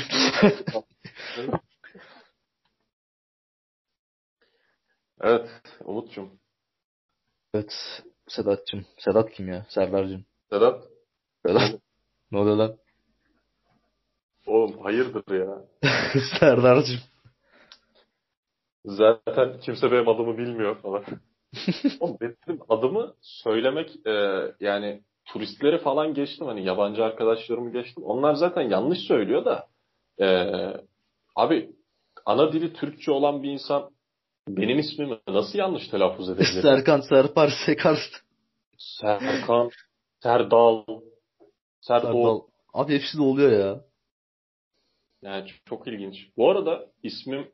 evet 5.20 5.50
Umut'cum. 5.84 6.30
Evet 7.54 8.02
Sedat'cım. 8.28 8.86
Sedat 8.98 9.32
kim 9.32 9.48
ya? 9.48 9.66
Serdar'cım. 9.68 10.24
Sedat. 10.52 10.84
Sedat. 11.46 11.80
ne 12.32 12.38
oluyor 12.38 12.56
lan? 12.56 12.76
Oğlum 14.46 14.82
hayırdır 14.82 15.34
ya. 15.34 15.58
Serdar'cım. 16.40 17.00
Zaten 18.84 19.60
kimse 19.60 19.92
benim 19.92 20.08
adımı 20.08 20.38
bilmiyor 20.38 20.76
falan. 20.82 21.04
Oğlum 22.00 22.16
benim 22.20 22.60
adımı 22.68 23.14
söylemek 23.20 24.06
e, 24.06 24.44
yani 24.60 25.02
turistleri 25.28 25.78
falan 25.78 26.14
geçtim 26.14 26.46
hani 26.46 26.64
yabancı 26.64 27.04
arkadaşlarımı 27.04 27.72
geçtim. 27.72 28.04
Onlar 28.04 28.34
zaten 28.34 28.62
yanlış 28.62 28.98
söylüyor 28.98 29.44
da 29.44 29.66
e, 30.20 30.26
abi 31.36 31.70
ana 32.26 32.52
dili 32.52 32.72
Türkçe 32.72 33.10
olan 33.10 33.42
bir 33.42 33.50
insan 33.50 33.90
benim 34.48 34.78
ismimi 34.78 35.18
nasıl 35.28 35.58
yanlış 35.58 35.88
telaffuz 35.88 36.30
edebilir? 36.30 36.62
Serkan, 36.62 37.00
Serpar, 37.00 37.50
Sekarst. 37.66 38.12
Serkan, 38.78 39.70
Serdal, 40.22 40.84
Serdal. 41.80 42.12
Serdal. 42.12 42.40
Abi 42.74 42.94
hepsi 42.94 43.18
de 43.18 43.22
oluyor 43.22 43.52
ya. 43.52 43.80
Yani 45.22 45.50
çok 45.64 45.88
ilginç. 45.88 46.16
Bu 46.36 46.50
arada 46.50 46.86
ismim 47.02 47.48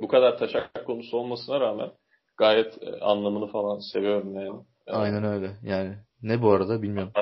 bu 0.00 0.08
kadar 0.08 0.38
taşak 0.38 0.86
konusu 0.86 1.16
olmasına 1.16 1.60
rağmen 1.60 1.90
gayet 2.36 2.78
anlamını 3.00 3.46
falan 3.46 3.78
seviyorum 3.92 4.34
yani. 4.34 4.60
Aynen 4.86 5.24
öyle. 5.24 5.56
Yani 5.62 5.96
ne 6.22 6.42
bu 6.42 6.52
arada 6.52 6.82
bilmiyorum. 6.82 7.12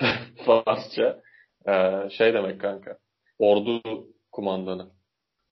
Farsça 0.46 1.22
e, 1.68 1.72
şey 2.10 2.34
demek 2.34 2.60
kanka. 2.60 2.98
Ordu 3.38 4.06
kumandanı. 4.32 4.90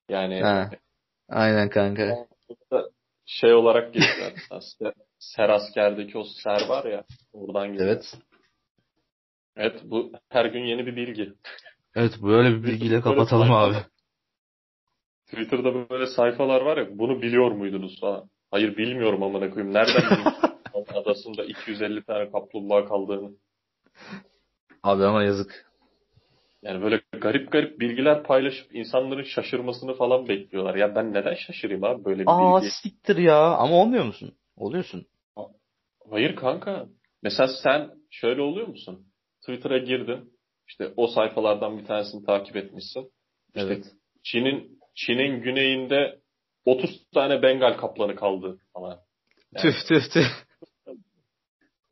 Yani 0.09 0.43
ha. 0.43 0.71
Aynen 1.29 1.69
kanka. 1.71 2.27
Şey 3.27 3.55
olarak 3.55 3.95
geçiyor 3.95 4.33
aslında. 4.51 4.93
Ser 5.19 5.49
askerdeki 5.49 6.19
o 6.19 6.25
ser 6.25 6.69
var 6.69 6.85
ya 6.85 7.05
oradan 7.33 7.73
geliyor. 7.73 7.89
Evet. 7.89 8.15
Evet 9.57 9.81
bu 9.85 10.13
her 10.29 10.45
gün 10.45 10.65
yeni 10.65 10.87
bir 10.87 10.97
bilgi. 10.97 11.33
Evet 11.95 12.13
böyle 12.23 12.57
bir 12.57 12.63
bilgiyle 12.63 13.01
kapatalım 13.01 13.53
abi. 13.53 13.77
Twitter'da 15.27 15.91
böyle 15.91 16.07
sayfalar 16.07 16.61
var 16.61 16.77
ya 16.77 16.99
bunu 16.99 17.23
biliyor 17.23 17.51
muydunuz 17.51 18.01
falan. 18.01 18.31
Hayır 18.51 18.77
bilmiyorum 18.77 19.23
amına 19.23 19.51
koyayım. 19.51 19.75
Nereden 19.75 20.03
adasında 21.03 21.45
250 21.45 22.05
tane 22.05 22.31
kaplumbağa 22.31 22.85
kaldığını. 22.85 23.31
Abi 24.83 25.05
ama 25.05 25.23
yazık. 25.23 25.73
Yani 26.63 26.83
böyle 26.83 27.01
garip 27.21 27.53
garip 27.53 27.81
bilgiler 27.81 28.23
paylaşıp 28.23 28.75
insanların 28.75 29.23
şaşırmasını 29.25 29.95
falan 29.95 30.29
bekliyorlar. 30.29 30.75
Ya 30.75 30.95
ben 30.95 31.15
neden 31.15 31.35
şaşırayım 31.35 31.85
abi 31.85 32.05
böyle 32.05 32.23
bir 32.23 32.27
Aa, 32.27 32.61
bilgi? 32.61 32.71
siktir 32.83 33.17
ya. 33.17 33.39
Ama 33.39 33.75
olmuyor 33.75 34.05
musun? 34.05 34.35
Oluyorsun. 34.57 35.07
Hayır 36.11 36.37
kanka. 36.37 36.87
Mesela 37.23 37.49
sen 37.63 37.91
şöyle 38.11 38.43
oluyor 38.43 38.67
musun? 38.67 39.07
Twitter'a 39.41 39.79
girdin. 39.79 40.33
İşte 40.69 40.93
o 40.97 41.07
sayfalardan 41.07 41.79
bir 41.79 41.85
tanesini 41.85 42.27
takip 42.27 42.57
etmişsin. 42.57 43.11
İşte 43.49 43.61
evet. 43.61 43.85
Çin'in 44.23 44.79
Çin'in 44.95 45.43
güneyinde 45.43 46.21
30 46.65 47.11
tane 47.15 47.43
Bengal 47.43 47.77
kaplanı 47.77 48.17
kaldı 48.17 48.59
falan. 48.73 48.99
Yani, 49.53 49.63
tüf 49.63 49.89
tüf 49.89 50.13
tüf. 50.13 50.27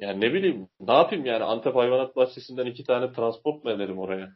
Yani 0.00 0.20
ne 0.20 0.34
bileyim 0.34 0.68
ne 0.80 0.92
yapayım 0.92 1.26
yani 1.26 1.44
Antep 1.44 1.76
Hayvanat 1.76 2.16
Bahçesi'nden 2.16 2.66
iki 2.66 2.84
tane 2.84 3.12
transport 3.12 3.64
mu 3.64 3.70
edelim 3.70 3.98
oraya? 3.98 4.32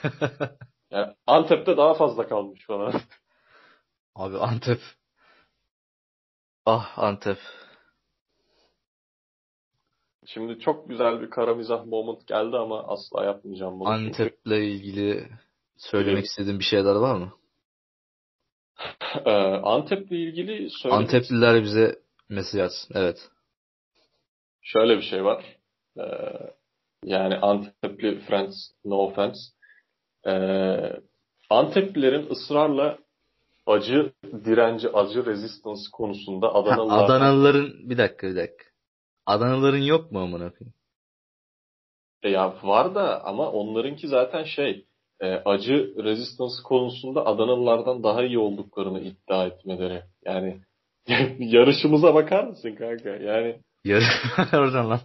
yani 0.90 1.14
Antep'te 1.26 1.76
daha 1.76 1.94
fazla 1.94 2.28
kalmış 2.28 2.66
falan. 2.66 2.92
Abi 4.14 4.38
Antep. 4.38 4.80
Ah 6.66 6.98
Antep. 6.98 7.38
Şimdi 10.26 10.58
çok 10.58 10.88
güzel 10.88 11.20
bir 11.20 11.30
kara 11.30 11.54
mizah 11.54 11.84
moment 11.86 12.26
geldi 12.26 12.56
ama 12.56 12.82
asla 12.88 13.24
yapmayacağım 13.24 13.80
bunu. 13.80 13.88
Antep'le 13.88 14.46
ilgili 14.46 15.28
söylemek 15.76 16.24
istediğin 16.24 16.58
bir 16.58 16.64
şeyler 16.64 16.94
var 16.94 17.16
mı? 17.16 17.32
Ee, 19.24 19.30
Antep'le 19.62 20.12
ilgili 20.12 20.70
söylemek 20.70 21.04
Antepliler 21.04 21.62
bize 21.62 21.98
mesaj 22.28 22.60
atsın. 22.60 22.94
Evet. 22.94 23.31
Şöyle 24.62 24.96
bir 24.96 25.02
şey 25.02 25.24
var. 25.24 25.44
Ee, 25.98 26.02
yani 27.04 27.36
Antepli 27.36 28.20
friends, 28.20 28.54
no 28.84 28.96
offense. 28.96 29.40
Ee, 30.26 31.00
Anteplilerin 31.50 32.30
ısrarla 32.30 32.98
acı 33.66 34.12
direnci, 34.44 34.88
acı 34.88 35.26
resistance 35.26 35.82
konusunda 35.92 36.54
Adanalılar... 36.54 37.04
Adanalıların 37.04 37.90
bir 37.90 37.98
dakika 37.98 38.28
bir 38.28 38.36
dakika. 38.36 38.64
Adanalıların 39.26 39.78
yok 39.78 40.12
mu 40.12 40.20
amına 40.20 40.50
koyayım? 40.50 40.74
E 42.22 42.30
ya 42.30 42.54
var 42.62 42.94
da 42.94 43.24
ama 43.24 43.50
onlarınki 43.50 44.08
zaten 44.08 44.44
şey 44.44 44.86
e, 45.20 45.26
acı 45.26 45.94
resistance 45.96 46.54
konusunda 46.64 47.26
Adanalılardan 47.26 48.02
daha 48.02 48.22
iyi 48.22 48.38
olduklarını 48.38 49.00
iddia 49.00 49.46
etmeleri. 49.46 50.02
Yani 50.24 50.60
yarışımıza 51.38 52.14
bakar 52.14 52.44
mısın 52.44 52.74
kanka? 52.74 53.10
Yani 53.10 53.60
Yarış 53.84 54.06
oradan 54.52 54.90
lan. 54.90 55.00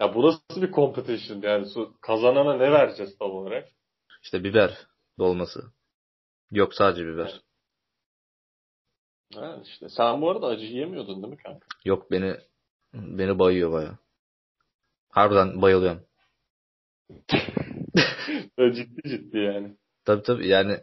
Ya 0.00 0.14
bu 0.14 0.26
nasıl 0.26 0.62
bir 0.62 0.72
competition 0.72 1.42
yani 1.42 1.66
kazanana 2.00 2.54
ne 2.56 2.72
vereceğiz 2.72 3.18
tam 3.18 3.30
olarak? 3.30 3.68
İşte 4.22 4.44
biber 4.44 4.86
dolması. 5.18 5.72
Yok 6.50 6.74
sadece 6.74 7.06
biber. 7.06 7.40
Ha 9.34 9.60
işte 9.64 9.88
sen 9.88 10.20
bu 10.20 10.30
arada 10.30 10.46
acı 10.46 10.64
yemiyordun 10.64 11.22
değil 11.22 11.34
mi 11.34 11.42
kanka? 11.42 11.66
Yok 11.84 12.10
beni 12.10 12.36
beni 12.94 13.38
bayıyor 13.38 13.72
baya. 13.72 13.98
Harbiden 15.08 15.62
bayılıyorum. 15.62 16.06
ciddi 18.74 19.08
ciddi 19.08 19.38
yani. 19.38 19.76
Tabii 20.04 20.22
tabii 20.22 20.48
yani 20.48 20.80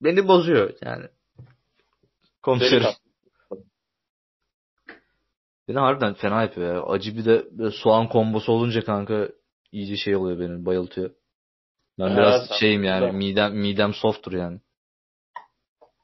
beni 0.00 0.28
bozuyor 0.28 0.74
yani. 0.84 1.08
Komiserim. 2.42 2.86
Beni 5.68 5.78
harbiden 5.78 6.14
fena 6.14 6.42
yapıyor 6.42 6.74
ya. 6.74 6.82
Acı 6.82 7.16
bir 7.16 7.24
de 7.24 7.70
soğan 7.70 8.08
kombosu 8.08 8.52
olunca 8.52 8.84
kanka 8.84 9.28
iyice 9.72 9.96
şey 9.96 10.16
oluyor 10.16 10.40
benim 10.40 10.66
bayıltıyor. 10.66 11.10
Ben 11.98 12.08
ha, 12.08 12.16
biraz 12.16 12.50
şeyim 12.60 12.84
yani 12.84 13.12
midem 13.12 13.56
midem 13.56 13.94
softtur 13.94 14.32
yani. 14.32 14.60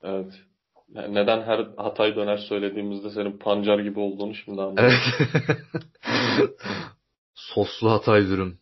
Evet. 0.02 0.32
Yani 0.88 1.14
neden 1.14 1.42
her 1.42 1.66
Hatay 1.76 2.16
döner 2.16 2.36
söylediğimizde 2.36 3.10
senin 3.10 3.38
pancar 3.38 3.78
gibi 3.78 4.00
olduğunu 4.00 4.34
şimdi 4.34 4.62
anladım. 4.62 4.84
Evet. 4.84 5.30
Soslu 7.34 7.90
Hatay 7.90 8.22
dürüm. 8.22 8.58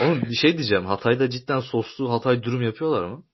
Oğlum 0.00 0.22
bir 0.22 0.34
şey 0.34 0.58
diyeceğim. 0.58 0.86
Hatay'da 0.86 1.30
cidden 1.30 1.60
soslu 1.60 2.12
Hatay 2.12 2.42
dürüm 2.42 2.62
yapıyorlar 2.62 3.04
mı? 3.04 3.24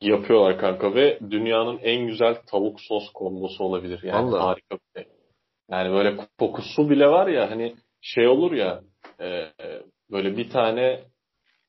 Yapıyorlar 0.00 0.58
kanka 0.58 0.94
ve 0.94 1.18
dünyanın 1.30 1.78
en 1.78 2.06
güzel 2.06 2.36
tavuk 2.46 2.80
sos 2.80 3.12
kombosu 3.12 3.64
olabilir. 3.64 4.02
Yani 4.02 4.26
Vallahi. 4.26 4.42
harika 4.42 4.74
bir 4.74 5.00
şey. 5.00 5.12
Yani 5.70 5.90
böyle 5.92 6.26
kokusu 6.38 6.90
bile 6.90 7.06
var 7.06 7.26
ya 7.26 7.50
hani 7.50 7.76
şey 8.00 8.28
olur 8.28 8.52
ya 8.52 8.82
e, 9.20 9.52
böyle 10.10 10.36
bir 10.36 10.50
tane 10.50 11.04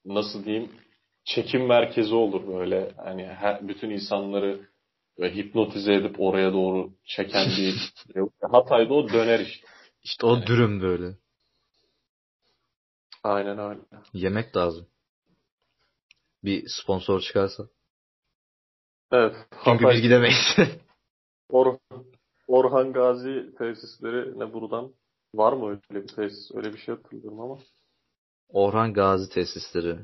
nasıl 0.06 0.45
diyeyim 0.45 0.71
çekim 1.26 1.65
merkezi 1.65 2.15
olur 2.15 2.47
böyle 2.47 2.91
hani 2.97 3.26
her, 3.26 3.67
bütün 3.67 3.89
insanları 3.89 4.60
böyle 5.19 5.36
hipnotize 5.36 5.93
edip 5.93 6.15
oraya 6.19 6.54
doğru 6.54 6.93
çeken 7.04 7.47
bir 7.58 7.76
Hatay'da 8.52 8.93
o 8.93 9.10
döner 9.10 9.39
işte. 9.39 9.67
İşte 10.04 10.26
o 10.26 10.47
dürüm 10.47 10.82
böyle. 10.82 11.15
Aynen 13.24 13.60
öyle. 13.60 13.80
Yemek 14.13 14.56
lazım. 14.56 14.88
Bir 16.43 16.63
sponsor 16.67 17.21
çıkarsa. 17.21 17.63
Evet. 19.12 19.36
Çünkü 19.65 19.86
Hatay- 19.86 19.93
biz 19.93 20.02
gidemeyiz. 20.02 20.58
Or 21.50 21.78
Orhan 22.47 22.93
Gazi 22.93 23.56
tesisleri 23.58 24.39
ne 24.39 24.54
buradan 24.54 24.93
var 25.36 25.54
mı 25.54 25.69
öyle 25.69 26.04
bir 26.04 26.08
tesis? 26.08 26.52
Öyle 26.56 26.74
bir 26.74 26.78
şey 26.78 26.95
hatırlıyorum 26.95 27.39
ama. 27.39 27.60
Orhan 28.50 28.93
Gazi 28.93 29.30
tesisleri. 29.34 30.00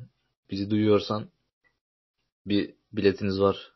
Bizi 0.52 0.70
duyuyorsan 0.70 1.30
bir 2.46 2.76
biletiniz 2.94 3.42
var. 3.42 3.72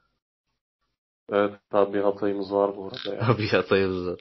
Evet 1.29 1.53
tabii 1.69 1.93
bir 1.93 2.01
Hatay'ımız 2.01 2.51
var 2.51 2.77
bu 2.77 2.85
arada 2.85 3.15
ya. 3.15 3.37
bir 3.37 3.49
hatayımız 3.49 4.07
var. 4.07 4.19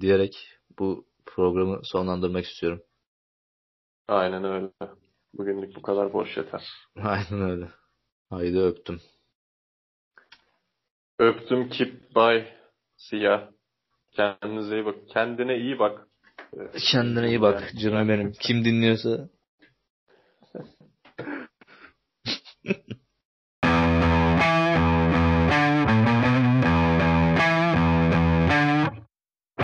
Diyerek 0.00 0.48
bu 0.78 1.04
programı 1.26 1.80
sonlandırmak 1.82 2.44
istiyorum. 2.44 2.82
Aynen 4.08 4.44
öyle. 4.44 4.70
Bugünlük 5.34 5.76
bu 5.76 5.82
kadar 5.82 6.12
boş 6.12 6.36
yeter. 6.36 6.68
Aynen 6.96 7.50
öyle. 7.50 7.68
Haydi 8.30 8.58
öptüm. 8.58 9.00
Öptüm 11.20 11.68
kip 11.68 12.14
bay 12.14 12.46
siyah. 12.96 13.50
Kendinize 14.12 14.76
iyi 14.76 14.84
bak. 14.84 14.94
Kendine 15.12 15.56
iyi 15.56 15.78
bak. 15.78 16.08
Kendine 16.92 17.28
iyi 17.28 17.40
bak 17.40 17.72
canım 17.82 18.08
benim. 18.08 18.32
Kim 18.32 18.64
dinliyorsa 18.64 19.28